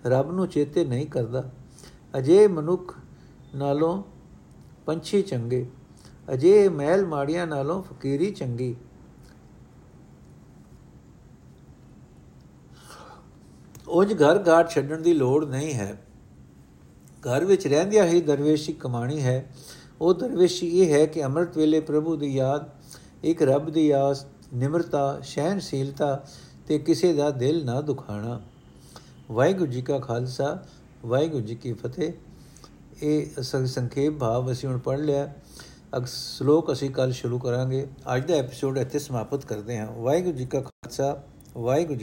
ਰੱਬ 0.06 0.32
ਨੂੰ 0.32 0.48
ਚੇਤੇ 0.48 0.86
ਨਹੀਂ 0.86 1.08
ਕਰਦਾ। 1.08 1.52
ਅਜੇ 2.17 2.48
ਮਨੁੱਖ 2.48 2.96
ਨਾਲੋਂ 3.56 4.04
ਪੰਛੀ 4.86 5.22
ਚੰਗੇ। 5.22 5.69
ਅਜੇ 6.34 6.69
ਮਹਿਲ 6.69 7.06
ਮਾੜੀਆਂ 7.06 7.48
ਨਾਲੋਂ 7.48 7.84
ਫਕੀਰੀ 7.84 8.32
ਚੰਗੀ। 8.32 8.76
ਉਜ 13.94 14.14
ਘਰ 14.14 14.48
ਘਾਟ 14.48 14.70
ਛੱਡਣ 14.70 15.02
ਦੀ 15.02 15.14
ਲੋੜ 15.14 15.46
ਨਹੀਂ 15.46 15.74
ਹੈ। 15.74 16.02
ਘਰ 17.22 17.46
ਵਿੱਚ 17.46 17.68
ਰਹਿੰਦਿਆਂ 17.68 18.06
ਹੀ 18.06 18.22
ਦਰਵੇਸ਼ੀ 18.22 18.74
ਕਮਾਣੀ 18.74 19.22
ਹੈ। 19.22 19.54
ਉਹ 20.02 20.14
ਦਰਵੇਸ਼ੀ 20.14 20.68
ਇਹ 20.68 20.94
ਹੈ 20.94 21.06
ਕਿ 21.06 21.26
ਅੰਮ੍ਰਿਤ 21.26 21.58
ਵੇਲੇ 21.58 21.80
ਪ੍ਰਭੂ 21.80 22.16
ਦੀ 22.16 22.36
ਯਾਦ, 22.36 22.66
ਇੱਕ 23.24 23.42
ਰੱਬ 23.42 23.70
ਦੀ 23.70 23.92
ਆਸ, 23.92 24.26
ਨਿਮਰਤਾ 24.54 25.20
ਸਹਿਨਸ਼ੀਲਤਾ 25.24 26.26
ਤੇ 26.68 26.80
ਕਿਸੇ 26.80 27.14
ਦਾ 27.14 27.30
ਦਿਲ 27.30 27.66
ਨਾ 27.66 27.82
ਦੁਖਾਣਾ। 27.82 28.42
ਵਾਹਿਗੁਰੂ 29.32 29.72
ਜੀ 29.72 29.82
ਕਾ 29.82 30.00
ਖਾਲਸਾ, 30.00 30.64
ਵਾਹਿਗੁਰੂ 31.06 31.46
ਜੀ 31.46 31.56
ਕੀ 31.56 31.74
ਫਤਿਹ। 31.74 32.14
ਇਹ 33.02 33.26
ਸੰਖੇਪ 33.66 34.20
ਭਾਵ 34.20 34.52
ਅਸੀਂ 34.52 34.70
ਹੁਣ 34.70 34.78
ਪੜ 34.78 35.00
ਲਿਆ। 35.00 35.34
ਅਗ 35.98 36.06
ਸ਼ਲੋਕ 36.06 36.72
ਅਸੀਂ 36.72 36.90
ਕੱਲ 36.90 37.12
ਸ਼ੁਰੂ 37.12 37.40
ਕਰਾਂਗੇ। 37.40 37.88
ਅੱਜ 38.16 38.28
ਦਾ 38.28 38.34
ਐਪੀਸੋਡ 38.34 38.78
ਇੱਥੇ 38.78 39.00
ਸਮਾਪਤ 39.00 39.46
ਕਰਦੇ 39.46 39.78
ਹਾਂ। 39.78 39.92
ਵਾਹਿਗੁਰੂ 39.92 40.38
ਜੀ 40.38 40.46
ਕਾ 40.46 40.62
ਖਾਲਸਾ, 40.62 41.24
ਵਾਹਿਗੁਰੂ 41.58 41.96
ਜੀ 41.96 42.02